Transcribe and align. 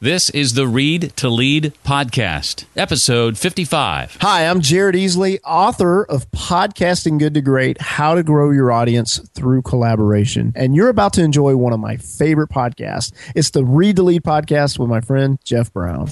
This 0.00 0.28
is 0.30 0.54
the 0.54 0.66
Read 0.66 1.12
to 1.16 1.28
Lead 1.28 1.72
podcast, 1.84 2.64
episode 2.76 3.38
55. 3.38 4.18
Hi, 4.20 4.44
I'm 4.46 4.60
Jared 4.60 4.96
Easley, 4.96 5.38
author 5.44 6.04
of 6.04 6.28
Podcasting 6.32 7.18
Good 7.20 7.32
to 7.34 7.40
Great 7.40 7.80
How 7.80 8.16
to 8.16 8.24
Grow 8.24 8.50
Your 8.50 8.72
Audience 8.72 9.18
Through 9.34 9.62
Collaboration. 9.62 10.52
And 10.56 10.74
you're 10.74 10.88
about 10.88 11.12
to 11.14 11.22
enjoy 11.22 11.54
one 11.56 11.72
of 11.72 11.78
my 11.78 11.96
favorite 11.96 12.50
podcasts. 12.50 13.12
It's 13.36 13.50
the 13.50 13.64
Read 13.64 13.94
to 13.96 14.02
Lead 14.02 14.24
podcast 14.24 14.80
with 14.80 14.88
my 14.90 15.00
friend 15.00 15.38
Jeff 15.44 15.72
Brown. 15.72 16.08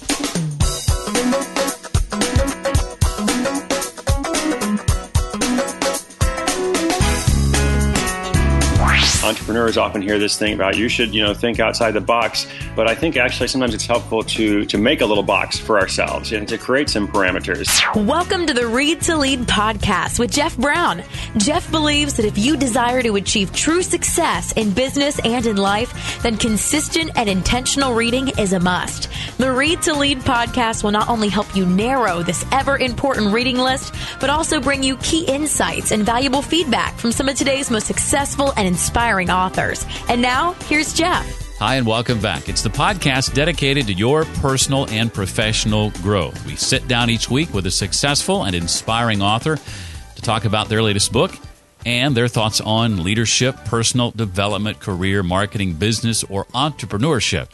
Entrepreneurs 9.33 9.79
often 9.79 10.03
hear 10.03 10.19
this 10.19 10.39
thing 10.39 10.53
about 10.53 10.77
you 10.77 10.91
should 10.91 11.15
you 11.15 11.23
know 11.23 11.33
think 11.33 11.59
outside 11.59 11.93
the 11.93 12.01
box. 12.03 12.47
But 12.77 12.87
i 12.87 12.95
think 12.95 13.17
actually 13.17 13.49
sometimes 13.49 13.73
it's 13.73 13.87
helpful 13.87 14.23
to 14.23 14.67
to 14.67 14.77
make 14.77 15.01
a 15.01 15.07
little 15.07 15.23
box 15.23 15.59
for 15.59 15.81
ourselves 15.81 16.33
and 16.33 16.47
to 16.49 16.59
create 16.59 16.91
some 16.91 17.09
parameters. 17.09 17.67
Welcome 18.07 18.47
to 18.47 18.53
the 18.53 18.67
read 18.67 19.01
to 19.03 19.17
lead 19.17 19.41
podcast 19.41 20.19
with 20.19 20.31
jeff 20.31 20.55
brown. 20.59 21.03
Jeff 21.39 21.62
believes 21.73 22.15
that 22.15 22.27
if 22.27 22.39
you 22.39 22.57
desire 22.57 23.03
to 23.03 23.17
achieve 23.17 23.53
true 23.53 23.83
success 23.83 24.53
in 24.53 24.71
business 24.71 25.19
and 25.25 25.47
in 25.47 25.57
life 25.57 26.23
then 26.23 26.37
consistent 26.37 27.11
and 27.17 27.29
intentional 27.29 27.95
reading 27.95 28.29
is 28.39 28.53
a 28.53 28.61
must 28.61 29.09
the 29.39 29.51
read 29.51 29.83
to 29.83 29.93
lead 29.95 30.21
podcast 30.21 30.85
will 30.85 30.93
not 30.93 31.09
only 31.09 31.29
help 31.29 31.57
you 31.57 31.67
narrow 31.67 32.23
this 32.23 32.45
ever 32.53 32.79
important 32.79 33.33
reading 33.33 33.59
list 33.59 33.93
but 34.21 34.31
also 34.31 34.61
bring 34.61 34.83
you 34.83 34.97
key 34.99 35.25
insights 35.25 35.91
and 35.91 36.05
valuable 36.05 36.43
feedback 36.43 36.95
from 36.97 37.11
some 37.11 37.29
of 37.29 37.37
today's 37.37 37.71
most 37.71 37.87
successful 37.87 38.53
and 38.57 38.69
inspiring 38.69 39.31
authors. 39.31 39.87
And 40.09 40.21
now, 40.21 40.53
here's 40.69 40.93
Jeff. 40.93 41.27
Hi, 41.59 41.77
and 41.77 41.87
welcome 41.87 42.21
back. 42.21 42.49
It's 42.49 42.63
the 42.63 42.71
podcast 42.71 43.35
dedicated 43.35 43.87
to 43.87 43.93
your 43.93 44.25
personal 44.25 44.89
and 44.91 45.13
professional 45.13 45.91
growth. 46.03 46.45
We 46.47 46.57
sit 46.57 46.87
down 46.89 47.09
each 47.09 47.31
week 47.31 47.55
with 47.55 47.67
a 47.67 47.71
successful 47.71 48.45
and 48.45 48.55
inspiring 48.55 49.23
author 49.23 49.57
to 49.57 50.23
talk 50.23 50.45
about 50.45 50.69
their 50.69 50.83
latest 50.83 51.13
book 51.13 51.33
and 51.85 52.17
their 52.17 52.29
thoughts 52.29 52.61
on 52.61 53.03
leadership, 53.03 53.57
personal 53.65 54.11
development, 54.11 54.81
career, 54.81 55.23
marketing, 55.23 55.75
business, 55.75 56.25
or 56.25 56.45
entrepreneurship. 56.47 57.49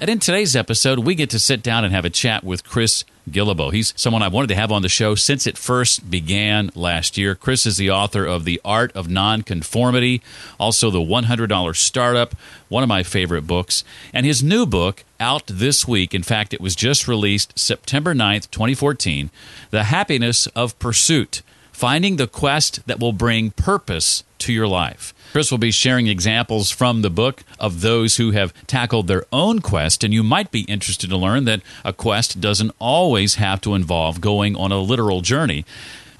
And 0.00 0.10
in 0.10 0.18
today's 0.18 0.56
episode, 0.56 0.98
we 1.00 1.14
get 1.14 1.30
to 1.30 1.38
sit 1.38 1.62
down 1.62 1.84
and 1.84 1.94
have 1.94 2.04
a 2.04 2.10
chat 2.10 2.42
with 2.42 2.64
Chris 2.64 3.04
Guillebeau. 3.30 3.72
He's 3.72 3.94
someone 3.96 4.20
I've 4.20 4.32
wanted 4.32 4.48
to 4.48 4.56
have 4.56 4.72
on 4.72 4.82
the 4.82 4.88
show 4.88 5.14
since 5.14 5.46
it 5.46 5.56
first 5.56 6.10
began 6.10 6.70
last 6.74 7.16
year. 7.16 7.36
Chris 7.36 7.66
is 7.66 7.76
the 7.76 7.90
author 7.90 8.26
of 8.26 8.44
The 8.44 8.60
Art 8.64 8.90
of 8.96 9.08
Nonconformity, 9.08 10.20
also 10.58 10.90
The 10.90 10.98
$100 10.98 11.76
Startup, 11.76 12.34
one 12.68 12.82
of 12.82 12.88
my 12.88 13.04
favorite 13.04 13.46
books, 13.46 13.84
and 14.12 14.26
his 14.26 14.42
new 14.42 14.66
book 14.66 15.04
out 15.20 15.46
this 15.46 15.86
week. 15.86 16.14
In 16.14 16.24
fact, 16.24 16.52
it 16.52 16.60
was 16.60 16.74
just 16.74 17.06
released 17.06 17.56
September 17.56 18.12
9th, 18.12 18.50
2014 18.50 19.30
The 19.70 19.84
Happiness 19.84 20.48
of 20.48 20.76
Pursuit 20.80 21.42
Finding 21.72 22.16
the 22.16 22.26
Quest 22.26 22.86
That 22.86 23.00
Will 23.00 23.12
Bring 23.12 23.50
Purpose 23.50 24.22
to 24.38 24.52
Your 24.52 24.68
Life. 24.68 25.12
Chris 25.32 25.50
will 25.50 25.58
be 25.58 25.70
sharing 25.70 26.06
examples 26.06 26.70
from 26.70 27.02
the 27.02 27.10
book 27.10 27.42
of 27.58 27.80
those 27.80 28.18
who 28.18 28.32
have 28.32 28.52
tackled 28.66 29.08
their 29.08 29.24
own 29.32 29.60
quest, 29.60 30.04
and 30.04 30.12
you 30.12 30.22
might 30.22 30.50
be 30.50 30.62
interested 30.62 31.08
to 31.08 31.16
learn 31.16 31.44
that 31.46 31.62
a 31.84 31.92
quest 31.92 32.40
doesn't 32.40 32.74
always 32.78 33.36
have 33.36 33.60
to 33.62 33.74
involve 33.74 34.20
going 34.20 34.54
on 34.54 34.70
a 34.70 34.78
literal 34.78 35.22
journey. 35.22 35.64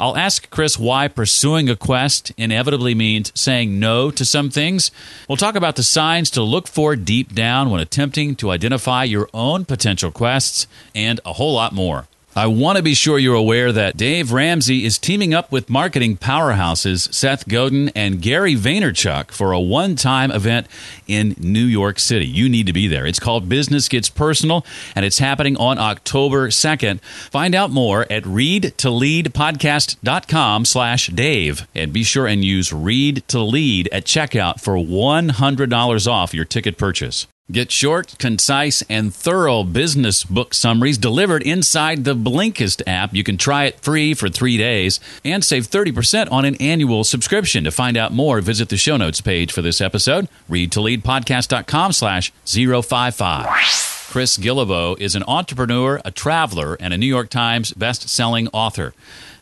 I'll 0.00 0.16
ask 0.16 0.50
Chris 0.50 0.78
why 0.78 1.06
pursuing 1.06 1.68
a 1.68 1.76
quest 1.76 2.32
inevitably 2.36 2.94
means 2.94 3.30
saying 3.34 3.78
no 3.78 4.10
to 4.10 4.24
some 4.24 4.50
things. 4.50 4.90
We'll 5.28 5.36
talk 5.36 5.54
about 5.54 5.76
the 5.76 5.84
signs 5.84 6.30
to 6.30 6.42
look 6.42 6.66
for 6.66 6.96
deep 6.96 7.34
down 7.34 7.70
when 7.70 7.80
attempting 7.80 8.34
to 8.36 8.50
identify 8.50 9.04
your 9.04 9.28
own 9.32 9.64
potential 9.64 10.10
quests, 10.10 10.66
and 10.94 11.20
a 11.24 11.34
whole 11.34 11.54
lot 11.54 11.72
more. 11.72 12.08
I 12.34 12.46
want 12.46 12.78
to 12.78 12.82
be 12.82 12.94
sure 12.94 13.18
you're 13.18 13.34
aware 13.34 13.72
that 13.72 13.98
Dave 13.98 14.32
Ramsey 14.32 14.86
is 14.86 14.96
teaming 14.96 15.34
up 15.34 15.52
with 15.52 15.68
marketing 15.68 16.16
powerhouses 16.16 17.12
Seth 17.12 17.46
Godin 17.46 17.90
and 17.90 18.22
Gary 18.22 18.54
Vaynerchuk 18.54 19.30
for 19.30 19.52
a 19.52 19.60
one 19.60 19.96
time 19.96 20.30
event 20.30 20.66
in 21.06 21.36
New 21.38 21.66
York 21.66 21.98
City. 21.98 22.26
You 22.26 22.48
need 22.48 22.66
to 22.68 22.72
be 22.72 22.88
there. 22.88 23.04
It's 23.04 23.20
called 23.20 23.50
Business 23.50 23.86
Gets 23.86 24.08
Personal, 24.08 24.64
and 24.96 25.04
it's 25.04 25.18
happening 25.18 25.58
on 25.58 25.78
October 25.78 26.48
2nd. 26.48 27.02
Find 27.02 27.54
out 27.54 27.70
more 27.70 28.10
at 28.10 28.22
readtoleadpodcast.com 28.22 30.64
slash 30.64 31.08
Dave. 31.08 31.68
And 31.74 31.92
be 31.92 32.02
sure 32.02 32.26
and 32.26 32.42
use 32.42 32.72
Read 32.72 33.28
to 33.28 33.40
Lead 33.40 33.90
at 33.92 34.06
checkout 34.06 34.58
for 34.58 34.76
$100 34.76 36.10
off 36.10 36.32
your 36.32 36.46
ticket 36.46 36.78
purchase. 36.78 37.26
Get 37.52 37.70
short, 37.70 38.14
concise, 38.18 38.82
and 38.88 39.14
thorough 39.14 39.62
business 39.62 40.24
book 40.24 40.54
summaries 40.54 40.96
delivered 40.96 41.42
inside 41.42 42.04
the 42.04 42.14
Blinkist 42.14 42.80
app. 42.86 43.12
You 43.12 43.22
can 43.22 43.36
try 43.36 43.64
it 43.64 43.78
free 43.80 44.14
for 44.14 44.30
three 44.30 44.56
days 44.56 45.00
and 45.22 45.44
save 45.44 45.68
30% 45.68 46.32
on 46.32 46.46
an 46.46 46.54
annual 46.54 47.04
subscription. 47.04 47.64
To 47.64 47.70
find 47.70 47.98
out 47.98 48.10
more, 48.10 48.40
visit 48.40 48.70
the 48.70 48.78
show 48.78 48.96
notes 48.96 49.20
page 49.20 49.52
for 49.52 49.60
this 49.60 49.82
episode. 49.82 50.28
Read 50.48 50.72
to 50.72 50.80
leadpodcast.com 50.80 51.92
slash 51.92 52.32
055. 52.46 53.46
Chris 54.08 54.38
Guillebeau 54.38 54.98
is 54.98 55.14
an 55.14 55.24
entrepreneur, 55.28 56.00
a 56.06 56.10
traveler, 56.10 56.78
and 56.80 56.94
a 56.94 56.98
New 56.98 57.06
York 57.06 57.28
Times 57.28 57.72
best-selling 57.74 58.48
author. 58.54 58.94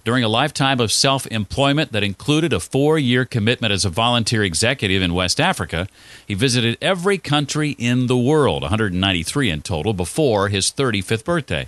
During 0.03 0.25
a 0.25 0.29
lifetime 0.29 0.81
of 0.81 0.91
self 0.91 1.27
employment 1.27 1.93
that 1.93 2.03
included 2.03 2.55
a 2.55 2.61
four 2.61 2.99
year 2.99 3.27
commitment 3.27 3.71
as 3.71 3.85
a 3.85 3.91
volunteer 3.91 4.43
executive 4.43 5.03
in 5.03 5.13
West 5.13 5.39
Africa, 5.39 5.89
he 6.27 6.33
visited 6.33 6.79
every 6.81 7.19
country 7.19 7.73
in 7.79 8.07
the 8.07 8.17
world, 8.17 8.63
193 8.63 9.51
in 9.51 9.61
total, 9.61 9.93
before 9.93 10.49
his 10.49 10.71
35th 10.71 11.25
birthday. 11.25 11.67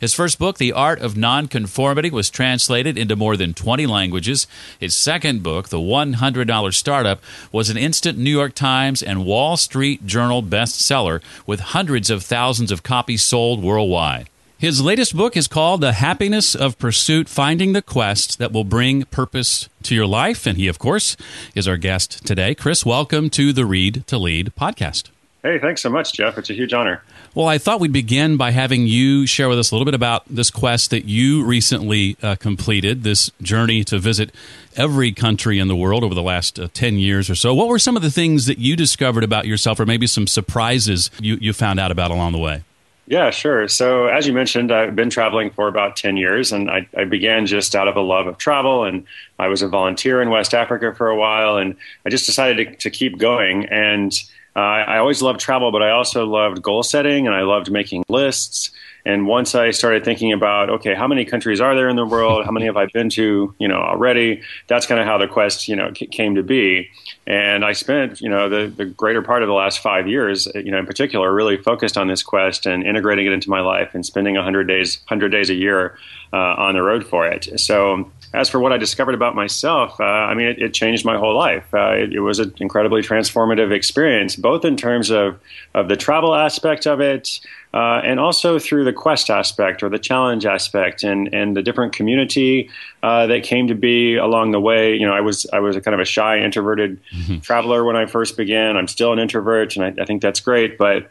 His 0.00 0.12
first 0.12 0.40
book, 0.40 0.58
The 0.58 0.72
Art 0.72 0.98
of 0.98 1.16
Nonconformity, 1.16 2.10
was 2.10 2.30
translated 2.30 2.98
into 2.98 3.14
more 3.14 3.36
than 3.36 3.54
20 3.54 3.86
languages. 3.86 4.48
His 4.80 4.96
second 4.96 5.44
book, 5.44 5.68
The 5.68 5.78
$100 5.78 6.74
Startup, 6.74 7.22
was 7.52 7.70
an 7.70 7.76
instant 7.76 8.18
New 8.18 8.30
York 8.30 8.54
Times 8.54 9.04
and 9.04 9.24
Wall 9.24 9.56
Street 9.56 10.04
Journal 10.04 10.42
bestseller 10.42 11.20
with 11.46 11.60
hundreds 11.60 12.10
of 12.10 12.24
thousands 12.24 12.72
of 12.72 12.82
copies 12.82 13.22
sold 13.22 13.62
worldwide. 13.62 14.28
His 14.58 14.82
latest 14.82 15.16
book 15.16 15.36
is 15.36 15.46
called 15.46 15.82
The 15.82 15.92
Happiness 15.92 16.56
of 16.56 16.80
Pursuit 16.80 17.28
Finding 17.28 17.74
the 17.74 17.80
Quest 17.80 18.40
That 18.40 18.50
Will 18.50 18.64
Bring 18.64 19.04
Purpose 19.04 19.68
to 19.84 19.94
Your 19.94 20.08
Life. 20.08 20.48
And 20.48 20.58
he, 20.58 20.66
of 20.66 20.80
course, 20.80 21.16
is 21.54 21.68
our 21.68 21.76
guest 21.76 22.26
today. 22.26 22.56
Chris, 22.56 22.84
welcome 22.84 23.30
to 23.30 23.52
the 23.52 23.64
Read 23.64 24.04
to 24.08 24.18
Lead 24.18 24.52
podcast. 24.58 25.10
Hey, 25.44 25.60
thanks 25.60 25.80
so 25.80 25.90
much, 25.90 26.12
Jeff. 26.12 26.36
It's 26.38 26.50
a 26.50 26.54
huge 26.54 26.72
honor. 26.72 27.04
Well, 27.36 27.46
I 27.46 27.58
thought 27.58 27.78
we'd 27.78 27.92
begin 27.92 28.36
by 28.36 28.50
having 28.50 28.88
you 28.88 29.28
share 29.28 29.48
with 29.48 29.60
us 29.60 29.70
a 29.70 29.76
little 29.76 29.84
bit 29.84 29.94
about 29.94 30.24
this 30.28 30.50
quest 30.50 30.90
that 30.90 31.04
you 31.04 31.44
recently 31.44 32.16
uh, 32.20 32.34
completed, 32.34 33.04
this 33.04 33.30
journey 33.40 33.84
to 33.84 34.00
visit 34.00 34.34
every 34.74 35.12
country 35.12 35.60
in 35.60 35.68
the 35.68 35.76
world 35.76 36.02
over 36.02 36.16
the 36.16 36.20
last 36.20 36.58
uh, 36.58 36.66
10 36.74 36.98
years 36.98 37.30
or 37.30 37.36
so. 37.36 37.54
What 37.54 37.68
were 37.68 37.78
some 37.78 37.94
of 37.94 38.02
the 38.02 38.10
things 38.10 38.46
that 38.46 38.58
you 38.58 38.74
discovered 38.74 39.22
about 39.22 39.46
yourself, 39.46 39.78
or 39.78 39.86
maybe 39.86 40.08
some 40.08 40.26
surprises 40.26 41.12
you, 41.20 41.38
you 41.40 41.52
found 41.52 41.78
out 41.78 41.92
about 41.92 42.10
along 42.10 42.32
the 42.32 42.38
way? 42.38 42.64
Yeah, 43.08 43.30
sure. 43.30 43.68
So, 43.68 44.06
as 44.06 44.26
you 44.26 44.34
mentioned, 44.34 44.70
I've 44.70 44.94
been 44.94 45.08
traveling 45.08 45.48
for 45.48 45.66
about 45.66 45.96
10 45.96 46.18
years, 46.18 46.52
and 46.52 46.70
I, 46.70 46.86
I, 46.94 47.04
began 47.04 47.46
just 47.46 47.74
out 47.74 47.88
of 47.88 47.96
a 47.96 48.02
love 48.02 48.26
of 48.26 48.36
travel. 48.36 48.84
And 48.84 49.06
I 49.38 49.48
was 49.48 49.62
a 49.62 49.68
volunteer 49.68 50.20
in 50.20 50.28
West 50.28 50.52
Africa 50.52 50.94
for 50.94 51.08
a 51.08 51.16
while, 51.16 51.56
and 51.56 51.74
I 52.04 52.10
just 52.10 52.26
decided 52.26 52.68
to, 52.68 52.76
to 52.76 52.90
keep 52.90 53.16
going. 53.16 53.64
And 53.64 54.12
uh, 54.54 54.58
I 54.58 54.98
always 54.98 55.22
loved 55.22 55.40
travel, 55.40 55.72
but 55.72 55.82
I 55.82 55.90
also 55.90 56.26
loved 56.26 56.60
goal 56.60 56.82
setting, 56.82 57.26
and 57.26 57.34
I 57.34 57.42
loved 57.42 57.70
making 57.70 58.04
lists. 58.10 58.72
And 59.08 59.26
once 59.26 59.54
I 59.54 59.70
started 59.70 60.04
thinking 60.04 60.34
about, 60.34 60.68
okay, 60.68 60.94
how 60.94 61.08
many 61.08 61.24
countries 61.24 61.62
are 61.62 61.74
there 61.74 61.88
in 61.88 61.96
the 61.96 62.04
world? 62.04 62.44
How 62.44 62.50
many 62.50 62.66
have 62.66 62.76
I 62.76 62.84
been 62.92 63.08
to, 63.10 63.54
you 63.58 63.66
know, 63.66 63.78
already? 63.78 64.42
That's 64.66 64.84
kind 64.84 65.00
of 65.00 65.06
how 65.06 65.16
the 65.16 65.26
quest, 65.26 65.66
you 65.66 65.74
know, 65.74 65.90
came 65.92 66.34
to 66.34 66.42
be. 66.42 66.90
And 67.26 67.64
I 67.64 67.72
spent, 67.72 68.20
you 68.20 68.28
know, 68.28 68.50
the, 68.50 68.66
the 68.66 68.84
greater 68.84 69.22
part 69.22 69.42
of 69.42 69.48
the 69.48 69.54
last 69.54 69.78
five 69.78 70.06
years, 70.06 70.46
you 70.54 70.70
know, 70.70 70.78
in 70.78 70.84
particular, 70.84 71.32
really 71.32 71.56
focused 71.56 71.96
on 71.96 72.08
this 72.08 72.22
quest 72.22 72.66
and 72.66 72.84
integrating 72.84 73.24
it 73.24 73.32
into 73.32 73.48
my 73.48 73.60
life 73.60 73.94
and 73.94 74.04
spending 74.04 74.34
100 74.34 74.64
days, 74.68 74.98
100 75.08 75.30
days 75.30 75.48
a 75.48 75.54
year 75.54 75.96
uh, 76.34 76.36
on 76.36 76.74
the 76.74 76.82
road 76.82 77.06
for 77.06 77.26
it. 77.26 77.48
So 77.58 78.10
as 78.34 78.50
for 78.50 78.60
what 78.60 78.72
I 78.72 78.76
discovered 78.76 79.14
about 79.14 79.34
myself, 79.34 79.98
uh, 80.00 80.04
I 80.04 80.34
mean, 80.34 80.48
it, 80.48 80.58
it, 80.58 80.74
changed 80.74 81.04
my 81.04 81.16
whole 81.16 81.34
life. 81.34 81.64
Uh, 81.72 81.92
it, 81.92 82.12
it, 82.12 82.20
was 82.20 82.38
an 82.38 82.52
incredibly 82.58 83.00
transformative 83.00 83.72
experience, 83.72 84.36
both 84.36 84.66
in 84.66 84.76
terms 84.76 85.10
of, 85.10 85.40
of 85.74 85.88
the 85.88 85.96
travel 85.96 86.34
aspect 86.34 86.86
of 86.86 87.00
it, 87.00 87.40
uh, 87.74 88.00
and 88.04 88.18
also 88.18 88.58
through 88.58 88.84
the 88.84 88.92
quest 88.92 89.28
aspect 89.30 89.82
or 89.82 89.88
the 89.88 89.98
challenge 89.98 90.46
aspect 90.46 91.04
and, 91.04 91.32
and 91.34 91.56
the 91.56 91.62
different 91.62 91.92
community 91.92 92.70
uh, 93.02 93.26
that 93.26 93.42
came 93.42 93.68
to 93.68 93.74
be 93.74 94.16
along 94.16 94.52
the 94.52 94.60
way. 94.60 94.94
You 94.94 95.06
know, 95.06 95.12
I 95.12 95.20
was 95.20 95.46
I 95.52 95.60
was 95.60 95.76
a 95.76 95.80
kind 95.80 95.94
of 95.94 96.00
a 96.00 96.04
shy, 96.04 96.38
introverted 96.38 97.00
mm-hmm. 97.12 97.38
traveler 97.40 97.84
when 97.84 97.96
I 97.96 98.06
first 98.06 98.36
began. 98.36 98.76
I'm 98.76 98.88
still 98.88 99.12
an 99.12 99.18
introvert, 99.18 99.76
and 99.76 99.84
I, 99.84 100.02
I 100.02 100.04
think 100.06 100.22
that's 100.22 100.40
great. 100.40 100.78
But 100.78 101.10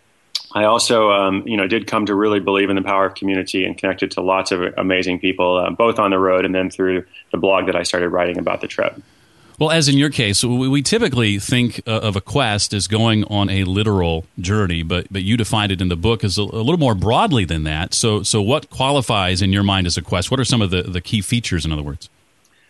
I 0.53 0.63
also, 0.63 1.11
um, 1.11 1.43
you 1.45 1.57
know, 1.57 1.67
did 1.67 1.87
come 1.87 2.05
to 2.05 2.15
really 2.15 2.39
believe 2.39 2.69
in 2.69 2.75
the 2.75 2.81
power 2.81 3.05
of 3.05 3.15
community 3.15 3.65
and 3.65 3.77
connected 3.77 4.11
to 4.11 4.21
lots 4.21 4.51
of 4.51 4.61
amazing 4.77 5.19
people, 5.19 5.57
uh, 5.57 5.69
both 5.69 5.99
on 5.99 6.11
the 6.11 6.19
road 6.19 6.45
and 6.45 6.55
then 6.55 6.69
through 6.69 7.05
the 7.31 7.37
blog 7.37 7.65
that 7.67 7.75
I 7.75 7.83
started 7.83 8.09
writing 8.09 8.37
about 8.39 8.61
the 8.61 8.67
trip. 8.67 8.99
Well, 9.59 9.71
as 9.71 9.89
in 9.89 9.97
your 9.97 10.11
case, 10.11 10.43
we 10.43 10.83
typically 10.83 11.39
think 11.39 11.81
uh, 11.87 11.99
of 12.01 12.15
a 12.15 12.21
quest 12.21 12.73
as 12.73 12.87
going 12.87 13.23
on 13.23 13.49
a 13.49 13.63
literal 13.63 14.25
journey, 14.39 14.83
but 14.83 15.07
but 15.09 15.23
you 15.23 15.35
defined 15.35 15.71
it 15.71 15.81
in 15.81 15.89
the 15.89 15.95
book 15.95 16.23
as 16.23 16.37
a, 16.37 16.43
a, 16.43 16.61
little 16.61 16.77
more 16.77 16.93
broadly 16.93 17.43
than 17.43 17.63
that. 17.63 17.95
So, 17.95 18.21
so 18.21 18.39
what 18.39 18.69
qualifies 18.69 19.41
in 19.41 19.51
your 19.51 19.63
mind 19.63 19.87
as 19.87 19.97
a 19.97 20.03
quest? 20.03 20.29
What 20.29 20.39
are 20.39 20.45
some 20.45 20.61
of 20.61 20.69
the, 20.69 20.83
the 20.83 21.01
key 21.01 21.21
features, 21.21 21.65
in 21.65 21.71
other 21.71 21.81
words? 21.81 22.07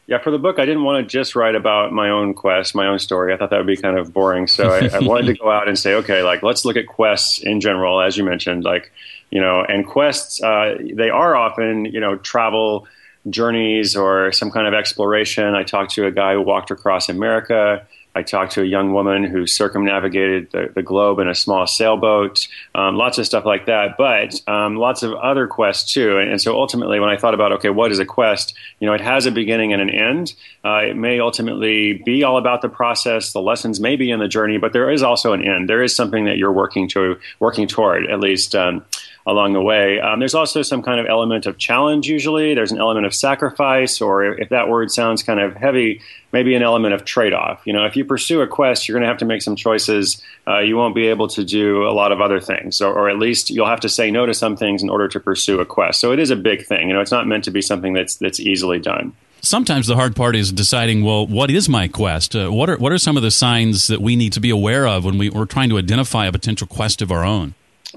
Yeah, 0.07 0.19
for 0.19 0.31
the 0.31 0.39
book, 0.39 0.59
I 0.59 0.65
didn't 0.65 0.85
want 0.85 1.05
to 1.05 1.11
just 1.11 1.35
write 1.35 1.55
about 1.55 1.91
my 1.91 2.09
own 2.09 2.33
quest, 2.33 2.73
my 2.73 2.87
own 2.87 2.99
story. 2.99 3.33
I 3.33 3.37
thought 3.37 3.49
that 3.49 3.57
would 3.57 3.67
be 3.67 3.75
kind 3.75 3.97
of 3.97 4.13
boring. 4.13 4.47
So 4.47 4.69
I, 4.69 4.87
I 4.87 4.99
wanted 4.99 5.25
to 5.25 5.33
go 5.33 5.51
out 5.51 5.67
and 5.67 5.77
say, 5.77 5.93
okay, 5.95 6.23
like 6.23 6.41
let's 6.41 6.63
look 6.63 6.77
at 6.77 6.87
quests 6.87 7.39
in 7.39 7.59
general, 7.59 7.99
as 7.99 8.15
you 8.15 8.23
mentioned, 8.23 8.63
like 8.63 8.93
you 9.29 9.41
know, 9.41 9.61
and 9.67 9.85
quests 9.85 10.41
uh, 10.41 10.77
they 10.93 11.09
are 11.09 11.35
often 11.35 11.83
you 11.83 11.99
know 11.99 12.15
travel 12.15 12.87
journeys 13.29 13.95
or 13.95 14.31
some 14.31 14.51
kind 14.51 14.67
of 14.67 14.73
exploration. 14.73 15.55
I 15.55 15.63
talked 15.63 15.93
to 15.95 16.05
a 16.05 16.11
guy 16.11 16.33
who 16.33 16.41
walked 16.41 16.71
across 16.71 17.09
America. 17.09 17.85
I 18.17 18.23
talked 18.23 18.53
to 18.53 18.63
a 18.63 18.65
young 18.65 18.93
woman 18.93 19.23
who 19.23 19.45
circumnavigated 19.45 20.49
the, 20.51 20.71
the 20.73 20.81
globe 20.81 21.19
in 21.19 21.27
a 21.29 21.35
small 21.35 21.67
sailboat, 21.67 22.47
um, 22.73 22.95
lots 22.95 23.19
of 23.19 23.27
stuff 23.27 23.45
like 23.45 23.67
that, 23.67 23.95
but 23.95 24.41
um, 24.49 24.75
lots 24.75 25.03
of 25.03 25.13
other 25.13 25.45
quests 25.45 25.93
too. 25.93 26.17
And, 26.17 26.31
and, 26.31 26.41
so 26.41 26.57
ultimately, 26.57 26.99
when 26.99 27.09
I 27.09 27.17
thought 27.17 27.35
about, 27.35 27.51
okay, 27.53 27.69
what 27.69 27.91
is 27.91 27.99
a 27.99 28.05
quest? 28.05 28.55
You 28.79 28.87
know, 28.87 28.93
it 28.95 29.01
has 29.01 29.27
a 29.27 29.31
beginning 29.31 29.71
and 29.71 29.83
an 29.83 29.91
end. 29.91 30.33
Uh, 30.65 30.79
it 30.79 30.97
may 30.97 31.19
ultimately 31.19 32.01
be 32.05 32.23
all 32.23 32.37
about 32.37 32.63
the 32.63 32.69
process. 32.69 33.33
The 33.33 33.41
lessons 33.41 33.79
may 33.79 33.95
be 33.95 34.09
in 34.09 34.19
the 34.19 34.27
journey, 34.27 34.57
but 34.57 34.73
there 34.73 34.89
is 34.89 35.03
also 35.03 35.33
an 35.33 35.47
end. 35.47 35.69
There 35.69 35.83
is 35.83 35.95
something 35.95 36.25
that 36.25 36.37
you're 36.37 36.51
working 36.51 36.87
to, 36.89 37.19
working 37.39 37.67
toward, 37.67 38.07
at 38.07 38.19
least. 38.19 38.55
Um, 38.55 38.83
along 39.27 39.51
the 39.51 39.61
way. 39.61 39.99
Um, 39.99 40.19
there's 40.19 40.33
also 40.33 40.61
some 40.61 40.81
kind 40.81 41.01
of 41.01 41.05
element 41.05 41.45
of 41.45 41.57
challenge, 41.57 42.07
usually. 42.07 42.53
There's 42.53 42.71
an 42.71 42.79
element 42.79 43.05
of 43.05 43.13
sacrifice, 43.13 43.99
or 43.99 44.23
if 44.23 44.47
that 44.49 44.69
word 44.69 44.89
sounds 44.89 45.21
kind 45.21 45.41
of 45.41 45.53
heavy, 45.53 46.01
maybe 46.31 46.55
an 46.55 46.63
element 46.63 46.93
of 46.93 47.03
trade 47.03 47.33
off. 47.33 47.61
You 47.65 47.73
know, 47.73 47.85
if 47.85 47.97
you 47.97 48.05
pursue 48.05 48.39
a 48.39 48.47
quest, 48.47 48.87
you're 48.87 48.93
going 48.95 49.03
to 49.03 49.09
have 49.09 49.17
to 49.17 49.25
make 49.25 49.41
some 49.41 49.57
choices. 49.57 50.21
Uh, 50.47 50.59
you 50.59 50.77
won't 50.77 50.95
be 50.95 51.07
able 51.07 51.27
to 51.27 51.43
do 51.43 51.85
a 51.85 51.91
lot 51.91 52.13
of 52.13 52.21
other 52.21 52.39
things, 52.39 52.79
or, 52.79 52.93
or, 52.93 53.09
at 53.09 53.19
least 53.19 53.49
you'll 53.49 53.67
have 53.67 53.81
to 53.81 53.89
say 53.89 54.09
no 54.09 54.25
to 54.25 54.33
some 54.33 54.55
things 54.55 54.81
in 54.81 54.89
order 54.89 55.09
to 55.09 55.19
pursue 55.19 55.59
a 55.59 55.65
quest. 55.65 55.99
So 55.99 56.13
it 56.13 56.19
is 56.19 56.29
a 56.29 56.37
big 56.37 56.65
thing. 56.65 56.87
You 56.87 56.93
know, 56.93 57.01
it's 57.01 57.11
not 57.11 57.27
meant 57.27 57.43
to 57.43 57.51
be 57.51 57.61
something 57.61 57.91
that's 57.91 58.15
that's 58.15 58.39
easily 58.39 58.79
done. 58.79 59.13
Sometimes 59.41 59.87
the 59.87 59.95
hard 59.95 60.15
part 60.15 60.35
is 60.37 60.51
deciding, 60.51 61.03
well, 61.03 61.27
what 61.27 61.51
is 61.51 61.67
my 61.69 61.89
quest? 61.89 62.33
Uh, 62.33 62.49
what 62.49 62.69
are 62.69 62.77
what 62.77 62.93
are 62.93 62.97
some 62.97 63.17
of 63.17 63.23
the 63.23 63.31
signs 63.31 63.87
that 63.87 64.01
we 64.01 64.15
need 64.15 64.31
to 64.33 64.39
be 64.39 64.49
aware 64.49 64.87
of 64.87 65.03
when 65.03 65.17
we, 65.17 65.29
we're 65.29 65.45
trying 65.45 65.69
to 65.69 65.77
identify 65.77 66.27
a 66.27 66.31
potential 66.31 66.65
quest 66.65 67.01
of 67.01 67.11
our 67.11 67.25
own? 67.25 67.53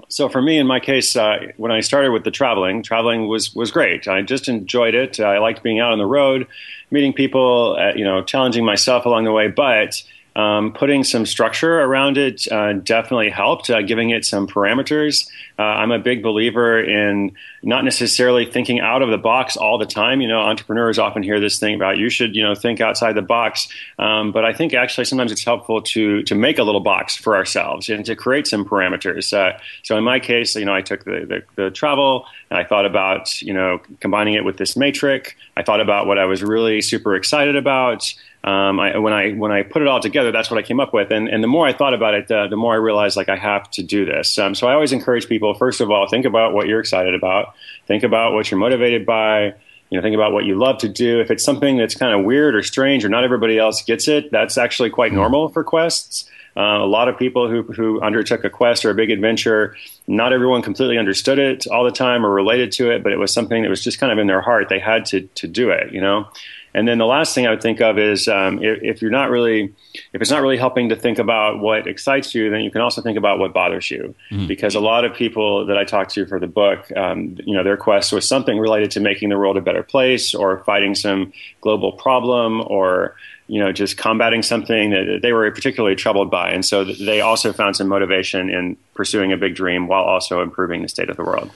So 0.09 0.29
for 0.29 0.41
me, 0.41 0.59
in 0.59 0.67
my 0.67 0.81
case, 0.81 1.17
uh, 1.17 1.39
when 1.57 1.73
I 1.73 1.81
started 1.81 2.13
with 2.13 2.25
the 2.25 2.31
traveling, 2.31 2.83
traveling 2.83 3.27
was 3.29 3.55
was 3.55 3.71
great. 3.71 4.09
I 4.09 4.23
just 4.23 4.49
enjoyed 4.49 4.95
it. 4.95 5.21
I 5.21 5.39
liked 5.39 5.63
being 5.63 5.81
out 5.81 5.93
on 5.93 5.99
the 5.99 6.07
road, 6.07 6.47
meeting 6.91 7.13
people, 7.13 7.77
uh, 7.79 7.93
you 7.95 8.05
know, 8.05 8.23
challenging 8.23 8.65
myself 8.65 9.05
along 9.07 9.25
the 9.25 9.33
way. 9.33 9.49
But 9.49 10.03
um, 10.37 10.73
putting 10.73 11.05
some 11.05 11.27
structure 11.27 11.81
around 11.81 12.17
it 12.17 12.51
uh, 12.51 12.75
definitely 12.75 13.31
helped, 13.31 13.69
uh, 13.69 13.83
giving 13.83 14.11
it 14.11 14.25
some 14.25 14.47
parameters. 14.47 15.29
Uh, 15.59 15.63
I'm 15.63 15.91
a 15.91 15.99
big 15.99 16.23
believer 16.23 16.83
in 16.83 17.33
not 17.63 17.85
necessarily 17.85 18.47
thinking 18.47 18.81
out 18.81 19.03
of 19.03 19.11
the 19.11 19.19
box 19.19 19.57
all 19.57 19.77
the 19.77 19.87
time. 19.87 20.21
You 20.21 20.29
know, 20.29 20.41
entrepreneurs 20.41 20.99
often 20.99 21.23
hear 21.23 21.41
this 21.41 21.59
thing 21.59 21.75
about 21.75 21.99
you 21.99 22.09
should, 22.09 22.35
you 22.35 22.43
know, 22.43 22.55
think 22.55 22.81
outside 22.81 23.13
the 23.15 23.23
box. 23.23 23.69
Um, 23.99 24.33
but 24.33 24.45
I 24.45 24.53
think 24.53 24.73
actually 24.73 25.05
sometimes 25.05 25.33
it's 25.33 25.45
helpful 25.45 25.83
to 25.83 26.23
to 26.23 26.35
make 26.35 26.59
a 26.59 26.63
little 26.63 26.81
box 26.81 27.17
for 27.17 27.37
ourselves 27.37 27.89
and 27.89 28.05
to 28.07 28.17
create 28.17 28.47
some 28.47 28.65
parameters. 28.65 29.33
Uh, 29.33 29.59
so 29.83 29.99
in 29.99 30.05
my 30.05 30.21
case, 30.21 30.55
you 30.55 30.65
know, 30.65 30.75
I 30.75 30.81
took 30.81 31.05
the, 31.05 31.27
the, 31.57 31.63
the 31.63 31.71
travel 31.71 32.25
and 32.51 32.59
I 32.59 32.65
thought 32.65 32.87
about, 32.87 33.43
you 33.43 33.53
know, 33.53 33.81
combining 34.01 34.35
it 34.35 34.45
with 34.45 34.57
this 34.57 34.77
matrix. 34.77 35.35
I 35.57 35.63
thought 35.63 35.81
about 35.81 36.07
what 36.07 36.19
I 36.19 36.25
was 36.25 36.43
really 36.43 36.81
super 36.81 37.15
excited 37.15 37.57
about 37.57 38.15
um, 38.43 38.81
I, 38.81 38.97
when 38.97 39.13
I 39.13 39.33
when 39.33 39.53
I 39.53 39.63
put 39.63 39.83
it 39.83 39.89
all 39.89 40.01
together, 40.01 40.33
that's 40.33 40.51
what 40.51 40.59
I 40.59 40.63
came 40.63 40.81
up 40.81 40.95
with. 40.95 41.11
And, 41.11 41.29
and 41.29 41.43
the 41.43 41.49
more 41.49 41.67
I 41.67 41.75
thought 41.75 41.93
about 41.93 42.15
it, 42.15 42.31
uh, 42.31 42.47
the 42.49 42.57
more 42.57 42.73
I 42.73 42.77
realized 42.77 43.17
like 43.17 43.29
I 43.29 43.37
have 43.37 43.71
to 43.73 43.83
do 43.83 44.07
this. 44.07 44.39
Um, 44.39 44.55
so 44.55 44.67
I 44.67 44.73
always 44.73 44.93
encourage 44.93 45.29
people 45.29 45.53
first 45.55 45.81
of 45.81 45.91
all, 45.91 46.09
think 46.09 46.25
about 46.25 46.55
what 46.55 46.67
you're 46.67 46.81
excited 46.81 47.15
about, 47.15 47.55
think 47.87 48.03
about 48.03 48.33
what 48.33 48.51
you're 48.51 48.61
motivated 48.61 49.05
by. 49.05 49.55
You 49.91 49.99
know, 49.99 50.03
think 50.03 50.15
about 50.15 50.33
what 50.33 50.45
you 50.45 50.57
love 50.57 50.79
to 50.79 50.89
do. 50.89 51.21
If 51.21 51.33
it's 51.33 51.43
something 51.43 51.77
that's 51.77 51.97
kind 51.97 52.15
of 52.17 52.25
weird 52.25 52.55
or 52.55 52.63
strange 52.63 53.05
or 53.05 53.09
not 53.09 53.25
everybody 53.25 53.59
else 53.59 53.83
gets 53.83 54.07
it, 54.07 54.31
that's 54.31 54.57
actually 54.57 54.91
quite 54.91 55.13
normal 55.13 55.49
for 55.49 55.65
quests. 55.65 56.31
Uh, 56.57 56.79
a 56.79 56.87
lot 56.87 57.09
of 57.09 57.19
people 57.19 57.49
who, 57.49 57.63
who 57.63 58.01
undertook 58.01 58.45
a 58.45 58.51
quest 58.51 58.85
or 58.85 58.91
a 58.91 58.95
big 58.95 59.11
adventure, 59.11 59.77
not 60.07 60.33
everyone 60.33 60.63
completely 60.63 60.97
understood 60.97 61.41
it 61.41 61.67
all 61.67 61.83
the 61.83 61.91
time 61.91 62.25
or 62.25 62.31
related 62.31 62.71
to 62.71 62.91
it, 62.91 63.03
but 63.03 63.13
it 63.13 63.19
was 63.19 63.33
something 63.33 63.63
that 63.63 63.69
was 63.69 63.83
just 63.83 63.99
kind 63.99 64.13
of 64.13 64.19
in 64.19 64.29
their 64.29 64.41
heart. 64.41 64.69
They 64.69 64.79
had 64.79 65.07
to, 65.07 65.23
to 65.23 65.49
do 65.49 65.71
it, 65.71 65.93
you 65.93 66.01
know? 66.01 66.29
And 66.75 66.87
then 66.87 66.99
the 66.99 67.07
last 67.07 67.35
thing 67.35 67.47
I 67.47 67.51
would 67.51 67.63
think 67.63 67.81
of 67.81 67.99
is 67.99 68.29
um, 68.29 68.63
if, 68.63 68.83
if, 68.83 69.03
you're 69.03 69.11
not 69.11 69.31
really, 69.31 69.75
if 70.13 70.21
it's 70.21 70.31
not 70.31 70.43
really 70.43 70.57
helping 70.57 70.89
to 70.91 70.97
think 70.97 71.19
about 71.19 71.61
what 71.61 71.87
excites 71.87 72.35
you, 72.35 72.51
then 72.51 72.61
you 72.61 72.71
can 72.71 72.81
also 72.81 73.03
think 73.03 73.19
about 73.19 73.39
what 73.39 73.53
bothers 73.53 73.91
you. 73.91 74.15
Mm-hmm. 74.31 74.47
Because 74.47 74.75
a 74.75 74.81
lot 74.81 75.05
of 75.05 75.15
people 75.15 75.67
that 75.67 75.77
I 75.77 75.85
talked 75.85 76.13
to 76.15 76.27
for 76.27 76.39
the 76.39 76.47
book, 76.47 76.91
um, 76.97 77.37
you 77.45 77.55
know, 77.55 77.65
their 77.65 77.77
quest 77.77 78.13
was 78.13 78.27
something 78.27 78.59
related 78.59 78.91
to 78.93 79.01
making 79.01 79.31
the 79.31 79.39
world 79.39 79.57
a 79.57 79.61
better 79.61 79.83
place 79.83 80.35
or 80.35 80.63
fighting 80.65 80.95
some 80.95 81.33
global 81.61 81.93
problem 81.93 82.63
or 82.67 83.17
you 83.51 83.59
know, 83.59 83.73
just 83.73 83.97
combating 83.97 84.45
something 84.45 84.91
that 84.91 85.19
they 85.23 85.33
were 85.33 85.51
particularly 85.51 85.97
troubled 85.97 86.31
by. 86.31 86.51
And 86.51 86.65
so 86.65 86.85
they 86.85 87.21
also 87.21 87.53
found 87.53 87.75
some 87.75 87.89
motivation 87.89 88.49
in 88.49 88.77
pursuing 88.95 89.33
a 89.33 89.37
big 89.37 89.57
dream 89.57 89.89
while 89.89 90.05
also 90.05 90.41
improving 90.41 90.83
the 90.83 90.89
state 90.89 91.11
of 91.11 91.17
the 91.17 91.25
world. 91.25 91.51